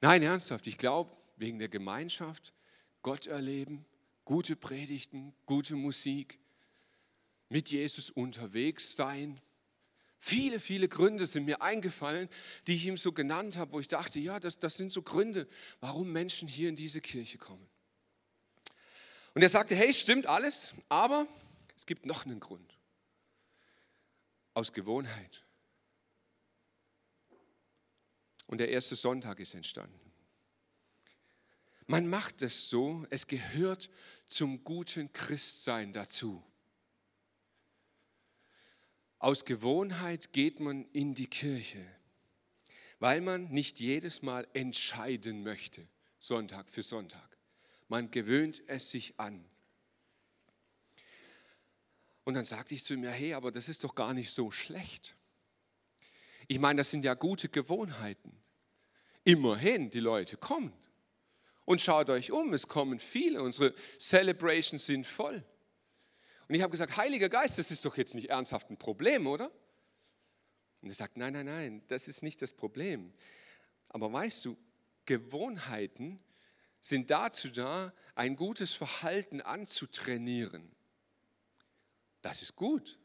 Nein, 0.00 0.22
ernsthaft, 0.22 0.66
ich 0.66 0.78
glaube, 0.78 1.10
wegen 1.42 1.58
der 1.58 1.68
Gemeinschaft, 1.68 2.54
Gott 3.02 3.26
erleben, 3.26 3.84
gute 4.24 4.56
Predigten, 4.56 5.34
gute 5.44 5.74
Musik, 5.74 6.38
mit 7.48 7.68
Jesus 7.68 8.10
unterwegs 8.10 8.96
sein. 8.96 9.38
Viele, 10.18 10.60
viele 10.60 10.88
Gründe 10.88 11.26
sind 11.26 11.44
mir 11.44 11.60
eingefallen, 11.60 12.28
die 12.66 12.76
ich 12.76 12.86
ihm 12.86 12.96
so 12.96 13.12
genannt 13.12 13.56
habe, 13.56 13.72
wo 13.72 13.80
ich 13.80 13.88
dachte, 13.88 14.20
ja, 14.20 14.40
das, 14.40 14.58
das 14.58 14.76
sind 14.76 14.92
so 14.92 15.02
Gründe, 15.02 15.48
warum 15.80 16.12
Menschen 16.12 16.48
hier 16.48 16.68
in 16.68 16.76
diese 16.76 17.00
Kirche 17.00 17.38
kommen. 17.38 17.68
Und 19.34 19.42
er 19.42 19.48
sagte, 19.48 19.74
hey, 19.74 19.92
stimmt 19.92 20.26
alles, 20.26 20.74
aber 20.88 21.26
es 21.74 21.86
gibt 21.86 22.06
noch 22.06 22.24
einen 22.24 22.38
Grund. 22.38 22.78
Aus 24.54 24.72
Gewohnheit. 24.72 25.44
Und 28.46 28.58
der 28.58 28.68
erste 28.68 28.94
Sonntag 28.94 29.40
ist 29.40 29.54
entstanden. 29.54 30.11
Man 31.86 32.08
macht 32.08 32.42
es 32.42 32.70
so, 32.70 33.06
es 33.10 33.26
gehört 33.26 33.90
zum 34.26 34.64
guten 34.64 35.12
Christsein 35.12 35.92
dazu. 35.92 36.42
Aus 39.18 39.44
Gewohnheit 39.44 40.32
geht 40.32 40.58
man 40.58 40.84
in 40.92 41.14
die 41.14 41.28
Kirche, 41.28 41.84
weil 42.98 43.20
man 43.20 43.50
nicht 43.50 43.78
jedes 43.78 44.22
Mal 44.22 44.48
entscheiden 44.52 45.42
möchte, 45.42 45.86
Sonntag 46.18 46.70
für 46.70 46.82
Sonntag. 46.82 47.38
Man 47.88 48.10
gewöhnt 48.10 48.62
es 48.66 48.90
sich 48.90 49.18
an. 49.20 49.44
Und 52.24 52.34
dann 52.34 52.44
sagte 52.44 52.74
ich 52.74 52.84
zu 52.84 52.96
mir, 52.96 53.10
hey, 53.10 53.34
aber 53.34 53.52
das 53.52 53.68
ist 53.68 53.84
doch 53.84 53.94
gar 53.94 54.14
nicht 54.14 54.30
so 54.30 54.50
schlecht. 54.50 55.16
Ich 56.48 56.58
meine, 56.58 56.78
das 56.78 56.90
sind 56.90 57.04
ja 57.04 57.14
gute 57.14 57.48
Gewohnheiten. 57.48 58.32
Immerhin, 59.24 59.90
die 59.90 60.00
Leute 60.00 60.36
kommen. 60.36 60.72
Und 61.64 61.80
schaut 61.80 62.10
euch 62.10 62.32
um, 62.32 62.52
es 62.52 62.68
kommen 62.68 62.98
viele, 62.98 63.42
unsere 63.42 63.74
Celebrations 63.98 64.84
sind 64.84 65.06
voll. 65.06 65.44
Und 66.48 66.54
ich 66.54 66.62
habe 66.62 66.70
gesagt, 66.70 66.96
Heiliger 66.96 67.28
Geist, 67.28 67.58
das 67.58 67.70
ist 67.70 67.84
doch 67.84 67.96
jetzt 67.96 68.14
nicht 68.14 68.30
ernsthaft 68.30 68.70
ein 68.70 68.78
Problem, 68.78 69.26
oder? 69.26 69.50
Und 70.80 70.88
er 70.88 70.94
sagt, 70.94 71.16
nein, 71.16 71.32
nein, 71.32 71.46
nein, 71.46 71.82
das 71.88 72.08
ist 72.08 72.22
nicht 72.22 72.42
das 72.42 72.52
Problem. 72.52 73.12
Aber 73.88 74.12
weißt 74.12 74.44
du, 74.44 74.56
Gewohnheiten 75.06 76.18
sind 76.80 77.10
dazu 77.10 77.48
da, 77.48 77.92
ein 78.14 78.34
gutes 78.36 78.74
Verhalten 78.74 79.40
anzutrainieren. 79.40 80.74
Das 82.20 82.42
ist 82.42 82.56
gut. 82.56 82.98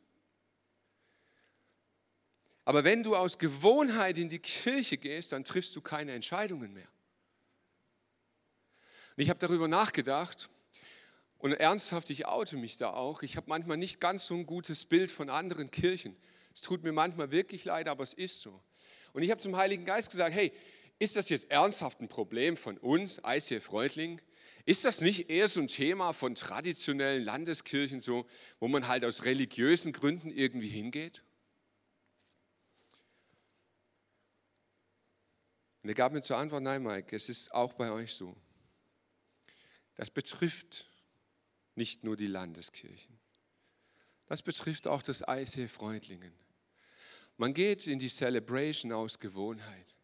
Aber 2.65 2.84
wenn 2.84 3.04
du 3.04 3.15
aus 3.15 3.38
Gewohnheit 3.38 4.17
in 4.17 4.30
die 4.30 4.39
Kirche 4.39 4.98
gehst, 4.98 5.32
dann 5.32 5.43
triffst 5.46 5.76
du 5.76 5.82
keine 5.82 6.12
Entscheidungen 6.12 6.74
mehr. 6.74 6.88
Und 9.17 9.23
ich 9.23 9.30
habe 9.30 9.39
darüber 9.39 9.67
nachgedacht 9.67 10.47
und 11.39 11.53
ernsthaft, 11.53 12.12
ich 12.12 12.27
oute 12.27 12.56
mich 12.56 12.77
da 12.77 12.91
auch. 12.91 13.23
Ich 13.23 13.36
habe 13.36 13.49
manchmal 13.49 13.77
nicht 13.77 13.99
ganz 13.99 14.27
so 14.27 14.36
ein 14.36 14.45
gutes 14.45 14.86
Bild 14.86 15.10
von 15.10 15.32
anderen 15.32 15.71
Kirchen. 15.71 16.15
Es 16.53 16.62
tut 16.62 16.84
mir 16.84 16.91
manchmal 16.91 17.32
wirklich 17.32 17.65
leid, 17.65 17.89
aber 17.89 18.03
es 18.03 18.13
ist 18.13 18.41
so. 18.41 18.62
Und 19.13 19.23
ich 19.23 19.32
habe 19.32 19.41
zum 19.41 19.56
Heiligen 19.58 19.86
Geist 19.86 20.12
gesagt, 20.12 20.36
hey, 20.36 20.53
ist 20.99 21.15
das 21.15 21.30
jetzt 21.30 21.49
ernsthaft 21.49 21.99
ein 21.99 22.08
Problem 22.08 22.56
von 22.56 22.77
uns, 22.77 23.19
ICF 23.25 23.71
Reutling? 23.71 24.21
Ist 24.65 24.86
das 24.86 25.01
nicht 25.01 25.32
eher 25.32 25.47
so 25.47 25.62
ein 25.62 25.67
Thema 25.67 26.13
von 26.13 26.36
traditionellen 26.36 27.23
Landeskirchen, 27.23 28.01
so, 28.01 28.27
wo 28.60 28.67
man 28.67 28.88
halt 28.88 29.03
aus 29.03 29.23
religiösen 29.23 29.93
Gründen 29.93 30.30
irgendwie 30.30 30.67
hingeht? 30.67 31.23
Und 35.82 35.89
er 35.89 35.95
gab 35.95 36.13
mir 36.13 36.21
zur 36.21 36.38
Antwort, 36.38 36.62
nein, 36.62 36.84
Mike, 36.84 37.15
es 37.15 37.30
ist 37.30 37.51
auch 37.51 37.73
bei 37.73 37.91
euch 37.91 38.13
so. 38.13 38.36
Das 39.97 40.12
betrifft 40.12 40.89
nicht 41.75 42.03
nur 42.03 42.15
die 42.15 42.27
Landeskirchen. 42.27 43.19
Das 44.27 44.41
betrifft 44.41 44.88
auch 44.88 45.01
das 45.01 45.23
ICF 45.27 45.71
Freudlingen. 45.71 46.33
Man 47.38 47.53
geht 47.53 47.88
in 47.88 47.99
die 47.99 48.10
Celebration 48.10 48.91
aus 48.91 49.19
Gewohnheit. 49.19 49.95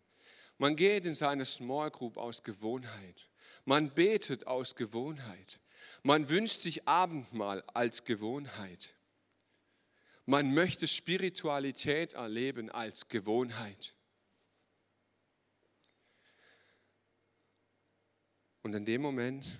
Man 0.57 0.75
geht 0.75 1.05
in 1.05 1.15
seine 1.15 1.45
Small 1.45 1.91
Group 1.91 2.17
aus 2.17 2.43
Gewohnheit. 2.43 3.29
Man 3.65 3.93
betet 3.93 4.47
aus 4.47 4.75
Gewohnheit. 4.75 5.59
Man 6.03 6.29
wünscht 6.29 6.59
sich 6.59 6.87
Abendmahl 6.87 7.63
als 7.73 8.03
Gewohnheit. 8.03 8.95
Man 10.25 10.53
möchte 10.53 10.87
Spiritualität 10.87 12.13
erleben 12.13 12.69
als 12.69 13.07
Gewohnheit. 13.07 13.95
Und 18.61 18.73
in 18.73 18.85
dem 18.85 19.01
Moment 19.01 19.59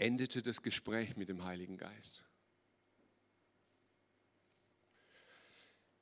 endete 0.00 0.42
das 0.42 0.62
Gespräch 0.62 1.16
mit 1.16 1.28
dem 1.28 1.44
Heiligen 1.44 1.76
Geist. 1.76 2.24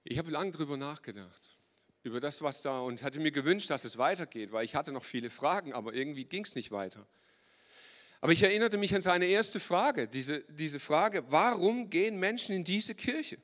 Ich 0.05 0.19
habe 0.19 0.31
lange 0.31 0.53
darüber 0.53 0.77
nachgedacht, 0.77 1.43
über 2.03 2.21
das, 2.21 2.41
was 2.41 2.63
da, 2.63 2.81
und 2.81 3.03
hatte 3.03 3.21
mir 3.21 3.33
gewünscht, 3.33 3.69
dass 3.71 3.85
es 3.85 3.99
weitergeht, 3.99 4.53
weil 4.53 4.65
ich 4.65 4.75
hatte 4.75 4.93
noch 4.93 5.05
viele 5.05 5.29
Fragen, 5.29 5.75
aber 5.75 5.93
irgendwie 5.93 6.25
ging 6.25 6.45
es 6.45 6.55
nicht 6.55 6.71
weiter. 6.71 7.07
Aber 8.21 8.33
ich 8.33 8.43
erinnerte 8.43 8.79
mich 8.79 8.95
an 8.95 9.01
seine 9.01 9.27
erste 9.27 9.61
Frage, 9.61 10.09
diese, 10.09 10.41
diese 10.45 10.81
Frage, 10.81 11.25
warum 11.31 11.91
gehen 11.91 12.19
Menschen 12.19 12.55
in 12.55 12.65
diese 12.65 12.95
Kirche? 12.95 13.39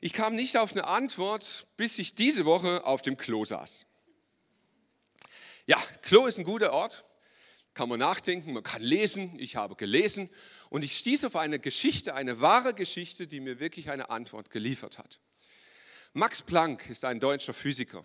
Ich 0.00 0.12
kam 0.12 0.36
nicht 0.36 0.56
auf 0.58 0.72
eine 0.72 0.86
Antwort, 0.86 1.66
bis 1.76 1.98
ich 1.98 2.14
diese 2.14 2.44
Woche 2.44 2.84
auf 2.84 3.02
dem 3.02 3.16
Klo 3.16 3.44
saß. 3.44 3.86
Ja, 5.66 5.82
Klo 6.02 6.26
ist 6.26 6.38
ein 6.38 6.44
guter 6.44 6.72
Ort, 6.72 7.04
kann 7.74 7.88
man 7.88 7.98
nachdenken, 7.98 8.52
man 8.52 8.62
kann 8.62 8.82
lesen, 8.82 9.36
ich 9.38 9.56
habe 9.56 9.74
gelesen 9.74 10.30
und 10.70 10.84
ich 10.84 10.96
stieß 10.96 11.24
auf 11.24 11.36
eine 11.36 11.58
Geschichte, 11.58 12.14
eine 12.14 12.40
wahre 12.40 12.72
Geschichte, 12.72 13.26
die 13.26 13.40
mir 13.40 13.58
wirklich 13.58 13.90
eine 13.90 14.10
Antwort 14.10 14.50
geliefert 14.50 14.98
hat. 14.98 15.18
Max 16.12 16.40
Planck 16.42 16.88
ist 16.88 17.04
ein 17.04 17.18
deutscher 17.18 17.52
Physiker. 17.52 18.04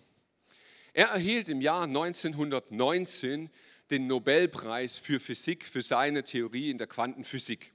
Er 0.92 1.06
erhielt 1.10 1.48
im 1.48 1.60
Jahr 1.60 1.84
1919 1.84 3.48
den 3.90 4.08
Nobelpreis 4.08 4.98
für 4.98 5.20
Physik 5.20 5.64
für 5.64 5.82
seine 5.82 6.24
Theorie 6.24 6.70
in 6.70 6.78
der 6.78 6.88
Quantenphysik. 6.88 7.72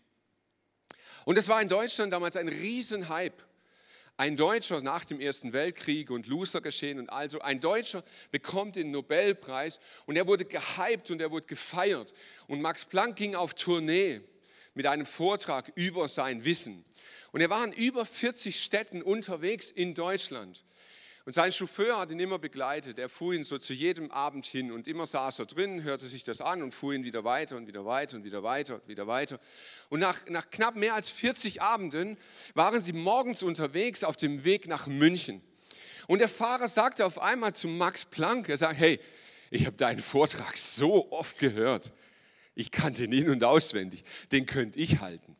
Und 1.23 1.37
es 1.37 1.47
war 1.47 1.61
in 1.61 1.69
Deutschland 1.69 2.11
damals 2.11 2.35
ein 2.35 2.49
Riesenhype. 2.49 3.44
Ein 4.17 4.37
Deutscher 4.37 4.81
nach 4.81 5.03
dem 5.03 5.19
Ersten 5.19 5.51
Weltkrieg 5.51 6.09
und 6.09 6.27
Loser 6.27 6.61
geschehen 6.61 6.99
und 6.99 7.09
also 7.09 7.41
ein 7.41 7.59
Deutscher 7.59 8.01
bekommt 8.31 8.77
den 8.77 8.91
Nobelpreis 8.91 9.81
und 10.05 10.15
er 10.15 10.25
wurde 10.25 10.45
gehypt 10.45 11.11
und 11.11 11.19
er 11.19 11.31
wurde 11.31 11.47
gefeiert. 11.47 12.13
Und 12.47 12.61
Max 12.61 12.85
Planck 12.85 13.17
ging 13.17 13.35
auf 13.35 13.55
Tournee 13.55 14.21
mit 14.73 14.87
einem 14.87 15.05
Vortrag 15.05 15.69
über 15.75 16.07
sein 16.07 16.45
Wissen. 16.45 16.85
Und 17.33 17.41
er 17.41 17.49
war 17.49 17.65
in 17.65 17.73
über 17.73 18.05
40 18.05 18.63
Städten 18.63 19.01
unterwegs 19.01 19.69
in 19.69 19.93
Deutschland. 19.93 20.63
Und 21.25 21.33
sein 21.33 21.51
Chauffeur 21.51 21.97
hat 21.97 22.11
ihn 22.11 22.19
immer 22.19 22.37
begleitet. 22.37 22.99
Er 22.99 23.09
fuhr 23.09 23.33
ihn 23.33 23.43
so 23.43 23.57
zu 23.57 23.73
jedem 23.73 24.11
Abend 24.11 24.45
hin 24.45 24.71
und 24.71 24.87
immer 24.87 25.07
saß 25.07 25.39
er 25.39 25.47
drin, 25.47 25.81
hörte 25.81 26.05
sich 26.05 26.23
das 26.23 26.39
an 26.39 26.61
und 26.61 26.71
fuhr 26.71 26.93
ihn 26.93 27.03
wieder 27.03 27.23
weiter 27.23 27.57
und 27.57 27.65
wieder 27.65 27.83
weiter 27.83 28.17
und 28.17 28.23
wieder 28.23 28.43
weiter 28.43 28.75
und 28.75 28.87
wieder 28.87 29.07
weiter. 29.07 29.39
Und 29.89 30.01
nach, 30.01 30.19
nach 30.29 30.51
knapp 30.51 30.75
mehr 30.75 30.93
als 30.93 31.09
40 31.09 31.63
Abenden 31.63 32.17
waren 32.53 32.79
sie 32.79 32.93
morgens 32.93 33.41
unterwegs 33.41 34.03
auf 34.03 34.17
dem 34.17 34.43
Weg 34.43 34.67
nach 34.67 34.85
München. 34.85 35.41
Und 36.07 36.19
der 36.19 36.29
Fahrer 36.29 36.67
sagte 36.67 37.03
auf 37.03 37.19
einmal 37.19 37.55
zu 37.55 37.67
Max 37.67 38.05
Planck, 38.05 38.47
er 38.47 38.57
sagt, 38.57 38.77
hey, 38.77 38.99
ich 39.49 39.65
habe 39.65 39.77
deinen 39.77 39.99
Vortrag 39.99 40.55
so 40.55 41.11
oft 41.11 41.39
gehört. 41.39 41.91
Ich 42.53 42.69
kannte 42.69 43.03
ihn 43.03 43.11
in- 43.11 43.29
und 43.31 43.43
auswendig. 43.43 44.03
Den 44.31 44.45
könnte 44.45 44.77
ich 44.77 44.99
halten. 45.01 45.35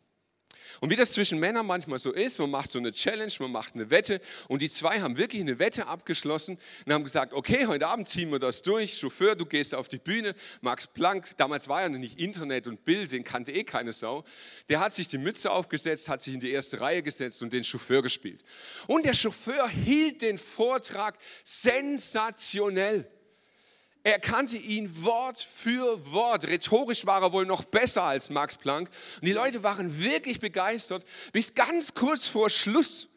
Und 0.82 0.90
wie 0.90 0.96
das 0.96 1.14
zwischen 1.14 1.40
Männern 1.40 1.66
manchmal 1.66 2.00
so 2.00 2.12
ist, 2.12 2.40
man 2.40 2.50
macht 2.50 2.72
so 2.72 2.80
eine 2.80 2.92
Challenge, 2.92 3.32
man 3.40 3.52
macht 3.52 3.76
eine 3.76 3.90
Wette 3.90 4.22
und 4.48 4.62
die 4.62 4.70
zwei 4.70 5.02
haben 5.02 5.18
wirklich 5.18 5.42
eine 5.42 5.60
Wette 5.60 5.88
abgeschlossen 5.88 6.58
und 6.86 6.94
haben 6.94 7.04
gesagt, 7.04 7.34
okay, 7.34 7.68
heute 7.68 7.88
Abend 7.88 8.08
ziehen 8.08 8.32
wir 8.32 8.40
das 8.40 8.62
durch, 8.62 8.98
Chauffeur, 8.98 9.36
du 9.36 9.46
gehst 9.46 9.74
auf 9.76 9.88
die 9.88 9.98
Bühne, 9.98 10.34
Max 10.62 10.88
Planck, 10.88 11.38
damals 11.38 11.68
war 11.68 11.82
ja 11.82 11.90
noch 11.90 12.00
nicht 12.00 12.20
Internet 12.20 12.68
und 12.68 12.84
Bild, 12.86 13.12
den 13.12 13.24
kannte 13.24 13.52
eh 13.52 13.64
keine 13.64 13.94
Sau, 13.94 14.24
der 14.70 14.80
hat 14.80 14.94
sich 14.94 15.08
die 15.08 15.18
Mütze 15.18 15.52
aufgesetzt, 15.52 16.10
hat 16.10 16.22
sich 16.22 16.34
in 16.34 16.40
die 16.40 16.52
erste 16.52 16.82
Reihe 16.82 17.02
gesetzt 17.02 17.42
und 17.44 17.54
den 17.54 17.64
Chauffeur 17.64 18.02
gespielt. 18.02 18.44
Und 18.88 19.06
der 19.06 19.14
Chauffeur 19.14 19.68
hielt 19.68 20.22
den 20.22 20.38
Vortrag 20.38 21.18
sensationell. 21.44 23.10
Er 24.06 24.20
kannte 24.20 24.58
ihn 24.58 25.04
Wort 25.04 25.40
für 25.40 26.12
Wort. 26.12 26.48
Rhetorisch 26.48 27.08
war 27.08 27.24
er 27.24 27.34
wohl 27.34 27.48
noch 27.48 27.64
besser 27.64 28.04
als 28.04 28.30
Max 28.30 28.56
Planck. 28.56 28.88
Und 29.16 29.26
die 29.26 29.32
Leute 29.32 29.64
waren 29.64 30.00
wirklich 30.00 30.40
begeistert, 30.40 31.04
bis 31.34 31.56
ganz 31.56 31.96
kurz 31.96 32.28
vor 32.28 32.52
Schluss. 32.52 33.08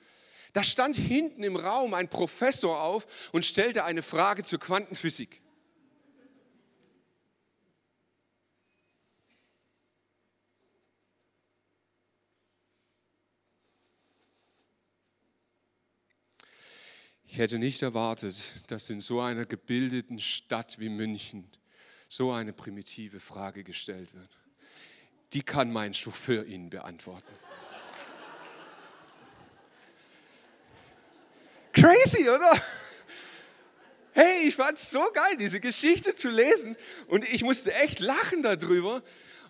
Da 0.55 0.65
stand 0.65 0.97
hinten 0.97 1.43
im 1.43 1.57
Raum 1.57 1.93
ein 1.93 2.09
Professor 2.09 2.81
auf 2.81 3.07
und 3.33 3.45
stellte 3.45 3.85
eine 3.85 4.01
Frage 4.01 4.45
zur 4.45 4.61
Quantenphysik. 4.61 5.43
Ich 17.31 17.37
hätte 17.37 17.59
nicht 17.59 17.83
erwartet, 17.83 18.35
dass 18.69 18.89
in 18.89 19.01
so 19.01 19.21
einer 19.21 19.45
gebildeten 19.45 20.19
Stadt 20.19 20.79
wie 20.79 20.89
München 20.89 21.47
so 22.09 22.33
eine 22.33 22.55
primitive 22.55 23.21
Frage 23.21 23.65
gestellt 23.65 24.15
wird. 24.15 24.31
Die 25.35 25.43
kann 25.43 25.71
mein 25.71 25.93
Chauffeur 25.93 26.47
Ihnen 26.47 26.71
beantworten. 26.71 27.31
Crazy, 31.75 32.29
oder? 32.29 32.51
Hey, 34.13 34.49
ich 34.49 34.57
fand 34.57 34.79
es 34.79 34.91
so 34.91 35.05
geil, 35.13 35.37
diese 35.39 35.61
Geschichte 35.61 36.17
zu 36.17 36.31
lesen 36.31 36.77
und 37.09 37.29
ich 37.29 37.45
musste 37.45 37.75
echt 37.75 38.01
lachen 38.01 38.43
darüber 38.43 39.03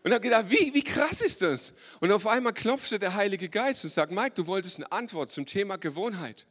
und 0.03 0.12
habe 0.12 0.21
gedacht, 0.21 0.51
wie, 0.51 0.75
wie 0.75 0.83
krass 0.83 1.23
ist 1.23 1.43
das? 1.43 1.73
Und 2.01 2.11
auf 2.11 2.27
einmal 2.27 2.53
klopfte 2.53 2.99
der 2.99 3.14
Heilige 3.14 3.49
Geist 3.49 3.85
und 3.85 3.91
sagt, 3.91 4.11
Mike, 4.11 4.33
du 4.35 4.49
wolltest 4.49 4.79
eine 4.79 4.91
Antwort 4.91 5.31
zum 5.31 5.47
Thema 5.47 5.79
Gewohnheit. 5.79 6.45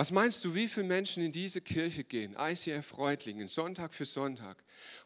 Was 0.00 0.12
meinst 0.12 0.42
du, 0.46 0.54
wie 0.54 0.66
viele 0.66 0.86
Menschen 0.86 1.22
in 1.22 1.30
diese 1.30 1.60
Kirche 1.60 2.04
gehen, 2.04 2.34
ICF 2.34 2.96
Reutlingen, 2.96 3.46
Sonntag 3.46 3.92
für 3.92 4.06
Sonntag, 4.06 4.56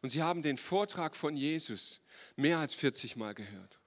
und 0.03 0.11
sie 0.11 0.23
haben 0.23 0.41
den 0.41 0.57
Vortrag 0.57 1.17
von 1.17 1.35
Jesus 1.35 1.99
mehr 2.37 2.59
als 2.59 2.75
40 2.75 3.17
Mal 3.17 3.35
gehört? 3.35 3.81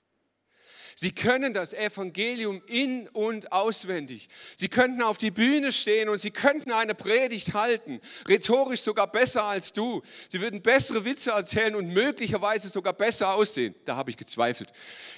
Sie 0.96 1.14
können 1.14 1.54
das 1.54 1.72
Evangelium 1.72 2.62
in 2.68 3.08
und 3.08 3.54
auswendig. 3.54 4.28
Sie 4.58 4.68
könnten 4.68 5.02
auf 5.02 5.18
die 5.18 5.32
Bühne 5.32 5.72
stehen 5.72 6.10
und 6.10 6.18
sie 6.18 6.32
könnten 6.32 6.74
eine 6.74 6.94
Predigt 6.94 7.54
halten, 7.54 8.02
rhetorisch 8.28 8.82
sogar 8.82 9.10
besser 9.10 9.46
als 9.46 9.72
du. 9.72 10.02
Sie 10.28 10.42
würden 10.42 10.62
bessere 10.62 11.06
Witze 11.06 11.32
erzählen 11.32 11.76
und 11.76 11.88
möglicherweise 11.88 12.68
sogar 12.68 12.92
besser 12.92 13.34
aussehen. 13.34 13.76
Da 13.86 13.96
habe 13.96 14.12
ich 14.12 14.18
gezweifelt. 14.18 14.74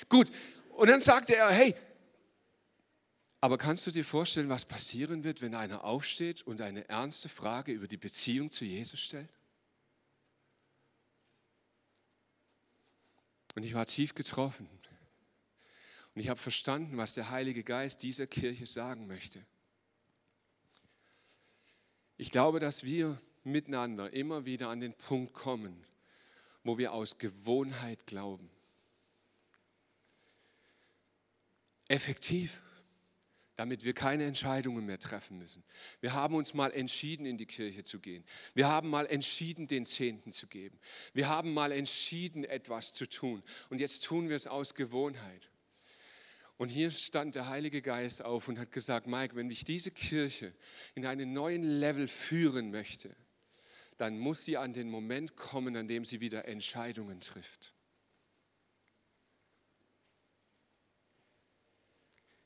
Gut, 0.08 0.28
und 0.70 0.88
dann 0.88 1.02
sagte 1.02 1.36
er, 1.36 1.50
hey, 1.50 1.74
aber 3.42 3.58
kannst 3.58 3.88
du 3.88 3.92
dir 3.92 4.04
vorstellen, 4.04 4.50
was 4.50 4.66
passieren 4.66 5.24
wird, 5.24 5.42
wenn 5.42 5.56
einer 5.56 5.86
aufsteht 5.86 6.42
und 6.42 6.62
eine 6.62 6.88
ernste 6.90 7.30
Frage 7.30 7.72
über 7.72 7.88
die 7.88 7.98
Beziehung 7.98 8.52
zu 8.52 8.66
Jesus 8.66 9.00
stellt? 9.00 9.30
Und 13.56 13.64
ich 13.64 13.74
war 13.74 13.86
tief 13.86 14.14
getroffen. 14.14 14.70
Und 16.16 16.22
ich 16.22 16.30
habe 16.30 16.40
verstanden, 16.40 16.98
was 16.98 17.14
der 17.14 17.30
Heilige 17.30 17.64
Geist 17.64 18.04
dieser 18.04 18.28
Kirche 18.28 18.68
sagen 18.68 19.08
möchte. 19.08 19.46
Ich 22.18 22.32
glaube, 22.32 22.60
dass 22.60 22.84
wir 22.84 23.18
miteinander 23.46 24.12
immer 24.12 24.44
wieder 24.44 24.68
an 24.68 24.82
den 24.82 24.94
Punkt 24.94 25.34
kommen, 25.34 25.86
wo 26.64 26.78
wir 26.78 26.92
aus 26.92 27.18
Gewohnheit 27.18 28.06
glauben. 28.06 28.50
Effektiv 31.88 32.62
damit 33.60 33.84
wir 33.84 33.94
keine 33.94 34.24
Entscheidungen 34.24 34.86
mehr 34.86 35.00
treffen 35.00 35.38
müssen. 35.38 35.66
Wir 36.00 36.14
haben 36.14 36.34
uns 36.34 36.54
mal 36.54 36.72
entschieden, 36.72 37.26
in 37.26 37.38
die 37.38 37.46
Kirche 37.46 37.84
zu 37.84 38.00
gehen. 38.00 38.24
Wir 38.54 38.70
haben 38.70 38.90
mal 38.90 39.06
entschieden, 39.06 39.68
den 39.68 39.84
Zehnten 39.84 40.32
zu 40.32 40.48
geben. 40.48 40.80
Wir 41.12 41.28
haben 41.28 41.54
mal 41.54 41.74
entschieden, 41.74 42.46
etwas 42.46 42.94
zu 42.94 43.06
tun. 43.06 43.44
Und 43.70 43.82
jetzt 43.82 44.06
tun 44.06 44.30
wir 44.30 44.38
es 44.38 44.48
aus 44.48 44.76
Gewohnheit. 44.76 45.52
Und 46.56 46.70
hier 46.70 46.90
stand 46.90 47.36
der 47.36 47.50
Heilige 47.50 47.82
Geist 47.82 48.24
auf 48.24 48.48
und 48.48 48.58
hat 48.58 48.72
gesagt, 48.72 49.08
Mike, 49.08 49.36
wenn 49.36 49.52
ich 49.52 49.66
diese 49.66 49.92
Kirche 49.92 50.56
in 50.96 51.06
einen 51.06 51.34
neuen 51.34 51.64
Level 51.64 52.08
führen 52.08 52.72
möchte, 52.72 53.14
dann 53.98 54.18
muss 54.18 54.46
sie 54.46 54.56
an 54.56 54.72
den 54.72 54.90
Moment 54.90 55.36
kommen, 55.36 55.76
an 55.76 55.90
dem 55.90 56.06
sie 56.06 56.22
wieder 56.22 56.48
Entscheidungen 56.48 57.20
trifft. 57.20 57.74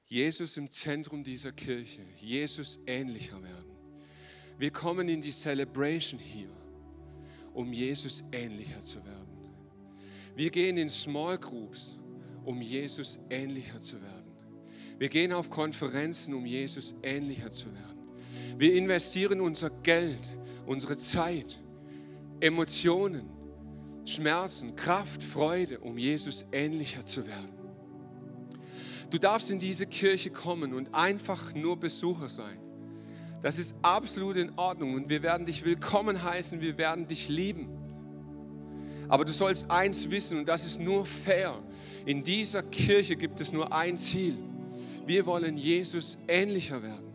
Jesus 0.06 0.58
im 0.58 0.70
Zentrum 0.70 1.24
dieser 1.24 1.52
Kirche, 1.52 2.02
Jesus 2.18 2.80
ähnlicher 2.86 3.42
werden. 3.42 3.72
Wir 4.58 4.72
kommen 4.72 5.10
in 5.10 5.22
die 5.22 5.32
Celebration 5.32 6.20
hier, 6.20 6.50
um 7.54 7.74
Jesus 7.74 8.24
ähnlicher 8.32 8.80
zu 8.82 9.04
werden. 9.06 9.52
Wir 10.36 10.50
gehen 10.50 10.78
in 10.78 10.90
Small 10.90 11.38
Groups, 11.38 12.00
um 12.46 12.62
Jesus 12.62 13.20
ähnlicher 13.30 13.82
zu 13.82 14.02
werden. 14.02 14.32
Wir 15.00 15.10
gehen 15.10 15.34
auf 15.34 15.50
Konferenzen, 15.50 16.34
um 16.34 16.46
Jesus 16.46 16.96
ähnlicher 17.04 17.50
zu 17.50 17.66
werden. 17.74 17.94
Wir 18.58 18.74
investieren 18.76 19.42
unser 19.42 19.70
Geld, 19.70 20.38
unsere 20.66 20.96
Zeit, 20.98 21.64
Emotionen, 22.40 23.30
Schmerzen, 24.06 24.76
Kraft, 24.76 25.24
Freude, 25.24 25.80
um 25.80 25.98
Jesus 25.98 26.46
ähnlicher 26.52 27.06
zu 27.06 27.26
werden. 27.26 27.63
Du 29.14 29.20
darfst 29.20 29.52
in 29.52 29.60
diese 29.60 29.86
Kirche 29.86 30.32
kommen 30.32 30.74
und 30.74 30.96
einfach 30.96 31.54
nur 31.54 31.78
Besucher 31.78 32.30
sein. 32.30 32.58
Das 33.44 33.60
ist 33.60 33.76
absolut 33.84 34.38
in 34.38 34.58
Ordnung 34.58 34.96
und 34.96 35.08
wir 35.08 35.22
werden 35.22 35.46
dich 35.46 35.64
willkommen 35.64 36.24
heißen, 36.24 36.62
wir 36.62 36.80
werden 36.80 37.06
dich 37.06 37.30
lieben. 37.30 37.70
Aber 39.10 39.24
du 39.24 39.32
sollst 39.32 39.70
eins 39.70 40.10
wissen 40.10 40.40
und 40.40 40.48
das 40.48 40.66
ist 40.66 40.82
nur 40.82 41.06
fair. 41.06 41.62
In 42.08 42.24
dieser 42.24 42.64
Kirche 42.64 43.16
gibt 43.16 43.40
es 43.40 43.54
nur 43.54 43.72
ein 43.72 43.98
Ziel. 43.98 44.36
Wir 45.06 45.28
wollen 45.28 45.58
Jesus 45.58 46.18
ähnlicher 46.28 46.82
werden. 46.82 47.14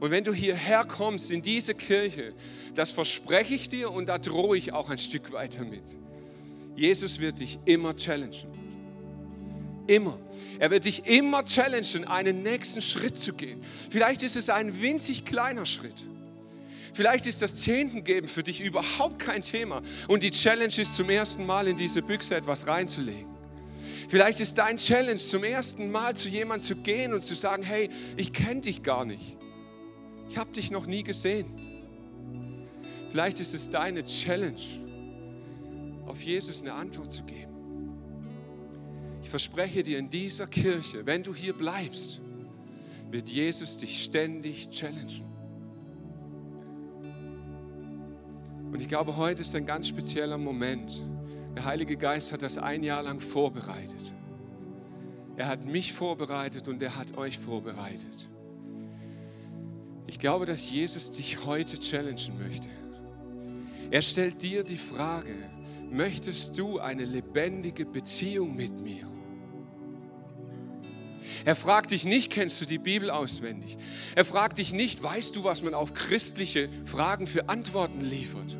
Und 0.00 0.10
wenn 0.10 0.24
du 0.24 0.32
hierher 0.32 0.84
kommst 0.84 1.30
in 1.30 1.42
diese 1.42 1.76
Kirche, 1.76 2.34
das 2.74 2.90
verspreche 2.90 3.54
ich 3.54 3.68
dir 3.68 3.92
und 3.92 4.08
da 4.08 4.18
drohe 4.18 4.58
ich 4.58 4.72
auch 4.72 4.90
ein 4.90 4.98
Stück 4.98 5.30
weiter 5.32 5.64
mit. 5.64 5.84
Jesus 6.74 7.20
wird 7.20 7.38
dich 7.38 7.60
immer 7.66 7.94
challengen. 7.94 8.57
Immer. 9.88 10.18
Er 10.58 10.70
wird 10.70 10.84
dich 10.84 11.06
immer 11.06 11.44
challengen, 11.44 12.06
einen 12.06 12.42
nächsten 12.42 12.82
Schritt 12.82 13.18
zu 13.18 13.32
gehen. 13.32 13.64
Vielleicht 13.90 14.22
ist 14.22 14.36
es 14.36 14.50
ein 14.50 14.80
winzig 14.80 15.24
kleiner 15.24 15.66
Schritt. 15.66 16.06
Vielleicht 16.92 17.26
ist 17.26 17.40
das 17.42 17.56
Zehntengeben 17.56 18.28
für 18.28 18.42
dich 18.42 18.60
überhaupt 18.60 19.18
kein 19.18 19.40
Thema 19.40 19.82
und 20.06 20.22
die 20.22 20.30
Challenge 20.30 20.72
ist 20.76 20.94
zum 20.94 21.08
ersten 21.08 21.46
Mal 21.46 21.68
in 21.68 21.76
diese 21.76 22.02
Büchse 22.02 22.36
etwas 22.36 22.66
reinzulegen. 22.66 23.26
Vielleicht 24.08 24.40
ist 24.40 24.58
dein 24.58 24.76
Challenge 24.76 25.18
zum 25.18 25.44
ersten 25.44 25.90
Mal 25.90 26.14
zu 26.16 26.28
jemandem 26.28 26.66
zu 26.66 26.76
gehen 26.76 27.14
und 27.14 27.20
zu 27.20 27.34
sagen, 27.34 27.62
hey, 27.62 27.88
ich 28.16 28.32
kenne 28.32 28.60
dich 28.60 28.82
gar 28.82 29.04
nicht. 29.04 29.36
Ich 30.28 30.36
habe 30.36 30.50
dich 30.52 30.70
noch 30.70 30.86
nie 30.86 31.02
gesehen. 31.02 31.46
Vielleicht 33.10 33.40
ist 33.40 33.54
es 33.54 33.70
deine 33.70 34.04
Challenge, 34.04 34.60
auf 36.06 36.20
Jesus 36.22 36.60
eine 36.60 36.74
Antwort 36.74 37.10
zu 37.10 37.22
geben. 37.24 37.47
Ich 39.28 39.30
verspreche 39.30 39.82
dir 39.82 39.98
in 39.98 40.08
dieser 40.08 40.46
Kirche, 40.46 41.04
wenn 41.04 41.22
du 41.22 41.34
hier 41.34 41.52
bleibst, 41.52 42.22
wird 43.10 43.28
Jesus 43.28 43.76
dich 43.76 44.02
ständig 44.02 44.70
challengen. 44.70 45.22
Und 48.72 48.80
ich 48.80 48.88
glaube, 48.88 49.18
heute 49.18 49.42
ist 49.42 49.54
ein 49.54 49.66
ganz 49.66 49.88
spezieller 49.88 50.38
Moment. 50.38 50.90
Der 51.54 51.66
Heilige 51.66 51.98
Geist 51.98 52.32
hat 52.32 52.40
das 52.40 52.56
ein 52.56 52.82
Jahr 52.82 53.02
lang 53.02 53.20
vorbereitet. 53.20 54.00
Er 55.36 55.48
hat 55.48 55.66
mich 55.66 55.92
vorbereitet 55.92 56.66
und 56.66 56.80
er 56.80 56.96
hat 56.96 57.18
euch 57.18 57.38
vorbereitet. 57.38 58.30
Ich 60.06 60.18
glaube, 60.18 60.46
dass 60.46 60.70
Jesus 60.70 61.10
dich 61.10 61.44
heute 61.44 61.78
challengen 61.78 62.38
möchte. 62.38 62.68
Er 63.90 64.00
stellt 64.00 64.40
dir 64.40 64.64
die 64.64 64.78
Frage, 64.78 65.34
möchtest 65.90 66.58
du 66.58 66.78
eine 66.78 67.04
lebendige 67.04 67.84
Beziehung 67.84 68.56
mit 68.56 68.80
mir? 68.80 69.06
Er 71.44 71.56
fragt 71.56 71.90
dich 71.90 72.04
nicht, 72.04 72.30
kennst 72.30 72.60
du 72.60 72.64
die 72.64 72.78
Bibel 72.78 73.10
auswendig? 73.10 73.78
Er 74.14 74.24
fragt 74.24 74.58
dich 74.58 74.72
nicht, 74.72 75.02
weißt 75.02 75.36
du, 75.36 75.44
was 75.44 75.62
man 75.62 75.74
auf 75.74 75.94
christliche 75.94 76.68
Fragen 76.84 77.26
für 77.26 77.48
Antworten 77.48 78.00
liefert? 78.00 78.56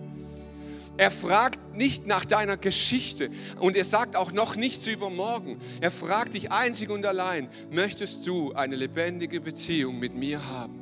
Er 0.96 1.12
fragt 1.12 1.76
nicht 1.76 2.08
nach 2.08 2.24
deiner 2.24 2.56
Geschichte 2.56 3.30
und 3.60 3.76
er 3.76 3.84
sagt 3.84 4.16
auch 4.16 4.32
noch 4.32 4.56
nichts 4.56 4.86
über 4.88 5.10
morgen. 5.10 5.58
Er 5.80 5.92
fragt 5.92 6.34
dich 6.34 6.50
einzig 6.50 6.90
und 6.90 7.06
allein, 7.06 7.48
möchtest 7.70 8.26
du 8.26 8.52
eine 8.52 8.74
lebendige 8.74 9.40
Beziehung 9.40 10.00
mit 10.00 10.14
mir 10.14 10.48
haben? 10.48 10.80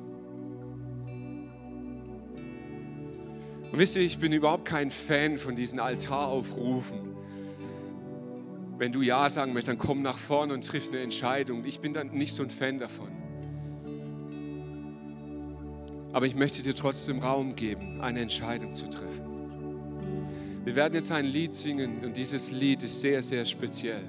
Und 3.70 3.78
wisst 3.78 3.96
ihr, 3.96 4.02
ich 4.02 4.18
bin 4.18 4.32
überhaupt 4.32 4.64
kein 4.64 4.90
Fan 4.90 5.36
von 5.36 5.54
diesen 5.54 5.80
Altaraufrufen. 5.80 7.15
Wenn 8.78 8.92
du 8.92 9.00
Ja 9.00 9.28
sagen 9.28 9.52
möchtest, 9.52 9.68
dann 9.68 9.78
komm 9.78 10.02
nach 10.02 10.18
vorne 10.18 10.52
und 10.52 10.66
triff 10.66 10.88
eine 10.88 11.00
Entscheidung. 11.00 11.64
Ich 11.64 11.80
bin 11.80 11.92
dann 11.92 12.10
nicht 12.10 12.34
so 12.34 12.42
ein 12.42 12.50
Fan 12.50 12.78
davon. 12.78 13.08
Aber 16.12 16.26
ich 16.26 16.34
möchte 16.34 16.62
dir 16.62 16.74
trotzdem 16.74 17.20
Raum 17.20 17.56
geben, 17.56 18.00
eine 18.00 18.20
Entscheidung 18.20 18.74
zu 18.74 18.88
treffen. 18.88 19.24
Wir 20.64 20.74
werden 20.74 20.94
jetzt 20.94 21.12
ein 21.12 21.24
Lied 21.24 21.54
singen 21.54 22.04
und 22.04 22.16
dieses 22.16 22.50
Lied 22.50 22.82
ist 22.82 23.00
sehr, 23.00 23.22
sehr 23.22 23.44
speziell. 23.44 24.04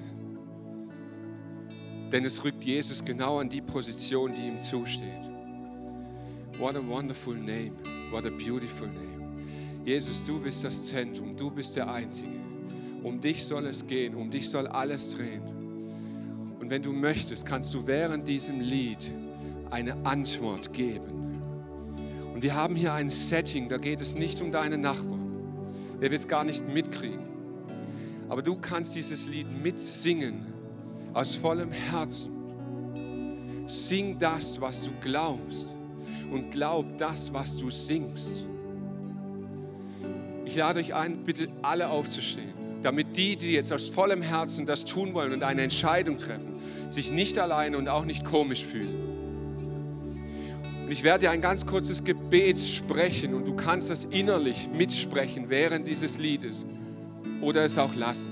Denn 2.12 2.26
es 2.26 2.44
rückt 2.44 2.64
Jesus 2.64 3.04
genau 3.04 3.40
an 3.40 3.50
die 3.50 3.62
Position, 3.62 4.34
die 4.34 4.48
ihm 4.48 4.60
zusteht. 4.60 5.30
What 6.58 6.76
a 6.76 6.82
wonderful 6.86 7.36
name. 7.36 7.74
What 8.10 8.26
a 8.26 8.30
beautiful 8.30 8.88
name. 8.88 9.44
Jesus, 9.86 10.24
du 10.24 10.42
bist 10.42 10.64
das 10.64 10.88
Zentrum. 10.88 11.36
Du 11.36 11.52
bist 11.52 11.76
der 11.76 11.92
Einzige. 11.92 12.47
Um 13.04 13.22
dich 13.22 13.46
soll 13.46 13.66
es 13.68 13.86
gehen, 13.86 14.16
um 14.16 14.30
dich 14.30 14.50
soll 14.50 14.68
alles 14.68 15.12
drehen. 15.16 15.58
Und 16.60 16.70
wenn 16.70 16.82
du 16.82 16.92
möchtest, 16.92 17.46
kannst 17.46 17.74
du 17.74 17.86
während 17.86 18.28
diesem 18.28 18.60
Lied 18.60 19.14
eine 19.70 19.96
Antwort 20.06 20.74
geben. 20.74 21.42
Und 22.34 22.44
wir 22.44 22.56
haben 22.56 22.76
hier 22.76 22.94
ein 22.94 23.10
Setting, 23.10 23.70
da 23.70 23.78
geht 23.78 24.02
es 24.02 24.16
nicht 24.16 24.42
um 24.42 24.52
deine 24.52 24.78
Nachbarn. 24.78 25.26
Der 26.02 26.12
wird 26.12 26.20
es 26.20 26.28
gar 26.28 26.44
nicht 26.44 26.68
mitkriegen. 26.68 27.26
Aber 28.30 28.42
du 28.42 28.58
kannst 28.58 28.96
dieses 28.96 29.28
Lied 29.28 29.48
mitsingen, 29.64 30.46
aus 31.14 31.36
vollem 31.36 31.72
Herzen. 31.72 32.34
Sing 33.66 34.20
das, 34.20 34.60
was 34.62 34.84
du 34.84 34.92
glaubst 35.02 35.76
und 36.32 36.52
glaub 36.52 36.98
das, 36.98 37.34
was 37.34 37.58
du 37.58 37.70
singst. 37.70 38.48
Ich 40.46 40.56
lade 40.56 40.80
euch 40.80 40.94
ein, 40.94 41.24
bitte 41.24 41.48
alle 41.62 41.90
aufzustehen 41.90 42.67
damit 42.82 43.18
die, 43.18 43.36
die 43.36 43.54
jetzt 43.54 43.74
aus 43.74 43.90
vollem 43.90 44.22
Herzen 44.22 44.66
das 44.66 44.86
tun 44.86 45.14
wollen 45.14 45.34
und 45.34 45.44
eine 45.44 45.62
Entscheidung 45.62 46.18
treffen, 46.18 46.56
sich 46.90 47.12
nicht 47.12 47.40
alleine 47.40 47.78
und 47.78 47.88
auch 47.90 48.06
nicht 48.06 48.24
komisch 48.24 48.64
fühlen. 48.64 49.18
Und 50.86 50.92
ich 50.92 51.04
werde 51.04 51.26
dir 51.26 51.32
ein 51.32 51.42
ganz 51.42 51.66
kurzes 51.66 52.04
Gebet 52.04 52.58
sprechen 52.58 53.34
und 53.34 53.46
du 53.46 53.56
kannst 53.56 53.90
das 53.90 54.06
innerlich 54.06 54.70
mitsprechen 54.74 55.50
während 55.50 55.86
dieses 55.88 56.18
Liedes 56.18 56.66
oder 57.42 57.66
es 57.66 57.78
auch 57.78 57.94
lassen. 57.94 58.32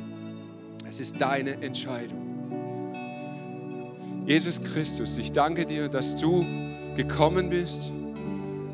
Es 0.88 1.00
ist 1.00 1.20
deine 1.20 1.62
Entscheidung. 1.62 2.22
Jesus 4.26 4.64
Christus, 4.64 5.18
ich 5.18 5.34
danke 5.34 5.66
dir, 5.66 5.90
dass 5.90 6.16
du 6.16 6.46
gekommen 6.96 7.50
bist, 7.50 7.94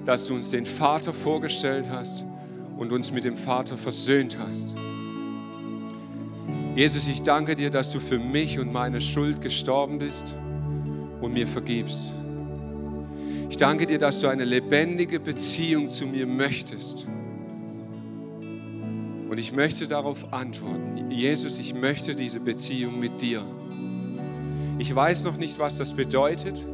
dass 0.05 0.27
du 0.27 0.36
uns 0.36 0.51
den 0.51 0.65
Vater 0.65 1.12
vorgestellt 1.12 1.89
hast 1.89 2.25
und 2.77 2.91
uns 2.91 3.12
mit 3.12 3.25
dem 3.25 3.36
Vater 3.36 3.77
versöhnt 3.77 4.38
hast. 4.39 4.67
Jesus, 6.75 7.10
ich 7.10 7.21
danke 7.21 7.55
dir, 7.57 7.69
dass 7.69 7.91
du 7.91 7.99
für 7.99 8.17
mich 8.17 8.57
und 8.57 8.71
meine 8.71 9.01
Schuld 9.01 9.41
gestorben 9.41 9.97
bist 9.97 10.38
und 11.19 11.34
mir 11.34 11.45
vergibst. 11.45 12.13
Ich 13.49 13.57
danke 13.57 13.86
dir, 13.86 13.99
dass 13.99 14.21
du 14.21 14.29
eine 14.29 14.45
lebendige 14.45 15.19
Beziehung 15.19 15.89
zu 15.89 16.07
mir 16.07 16.25
möchtest. 16.25 17.07
Und 19.29 19.38
ich 19.38 19.51
möchte 19.51 19.88
darauf 19.88 20.31
antworten. 20.31 21.10
Jesus, 21.12 21.60
ich 21.60 21.73
möchte 21.73 22.15
diese 22.15 22.39
Beziehung 22.39 22.99
mit 22.99 23.21
dir. 23.21 23.43
Ich 24.79 24.95
weiß 24.95 25.25
noch 25.25 25.36
nicht, 25.36 25.60
was 25.60 25.77
das 25.77 25.93
bedeutet. 25.93 26.65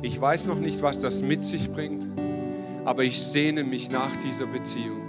Ich 0.00 0.18
weiß 0.18 0.46
noch 0.46 0.58
nicht, 0.58 0.80
was 0.80 1.00
das 1.00 1.20
mit 1.20 1.42
sich 1.42 1.70
bringt. 1.70 2.08
Aber 2.86 3.04
ich 3.04 3.20
sehne 3.20 3.62
mich 3.62 3.90
nach 3.90 4.16
dieser 4.16 4.46
Beziehung. 4.46 5.03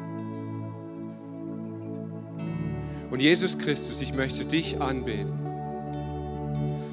Und 3.15 3.21
Jesus 3.21 3.57
Christus, 3.57 4.01
ich 4.01 4.13
möchte 4.13 4.45
dich 4.45 4.81
anbeten. 4.81 5.39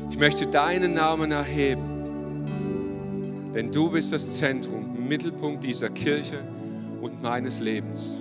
Ich 0.09 0.17
möchte 0.17 0.47
deinen 0.47 0.95
Namen 0.95 1.33
erheben. 1.33 1.83
Denn 3.53 3.73
du 3.73 3.91
bist 3.91 4.13
das 4.13 4.35
Zentrum, 4.35 5.09
Mittelpunkt 5.09 5.65
dieser 5.65 5.89
Kirche 5.89 6.39
und 7.01 7.21
meines 7.25 7.59
Lebens. 7.59 8.21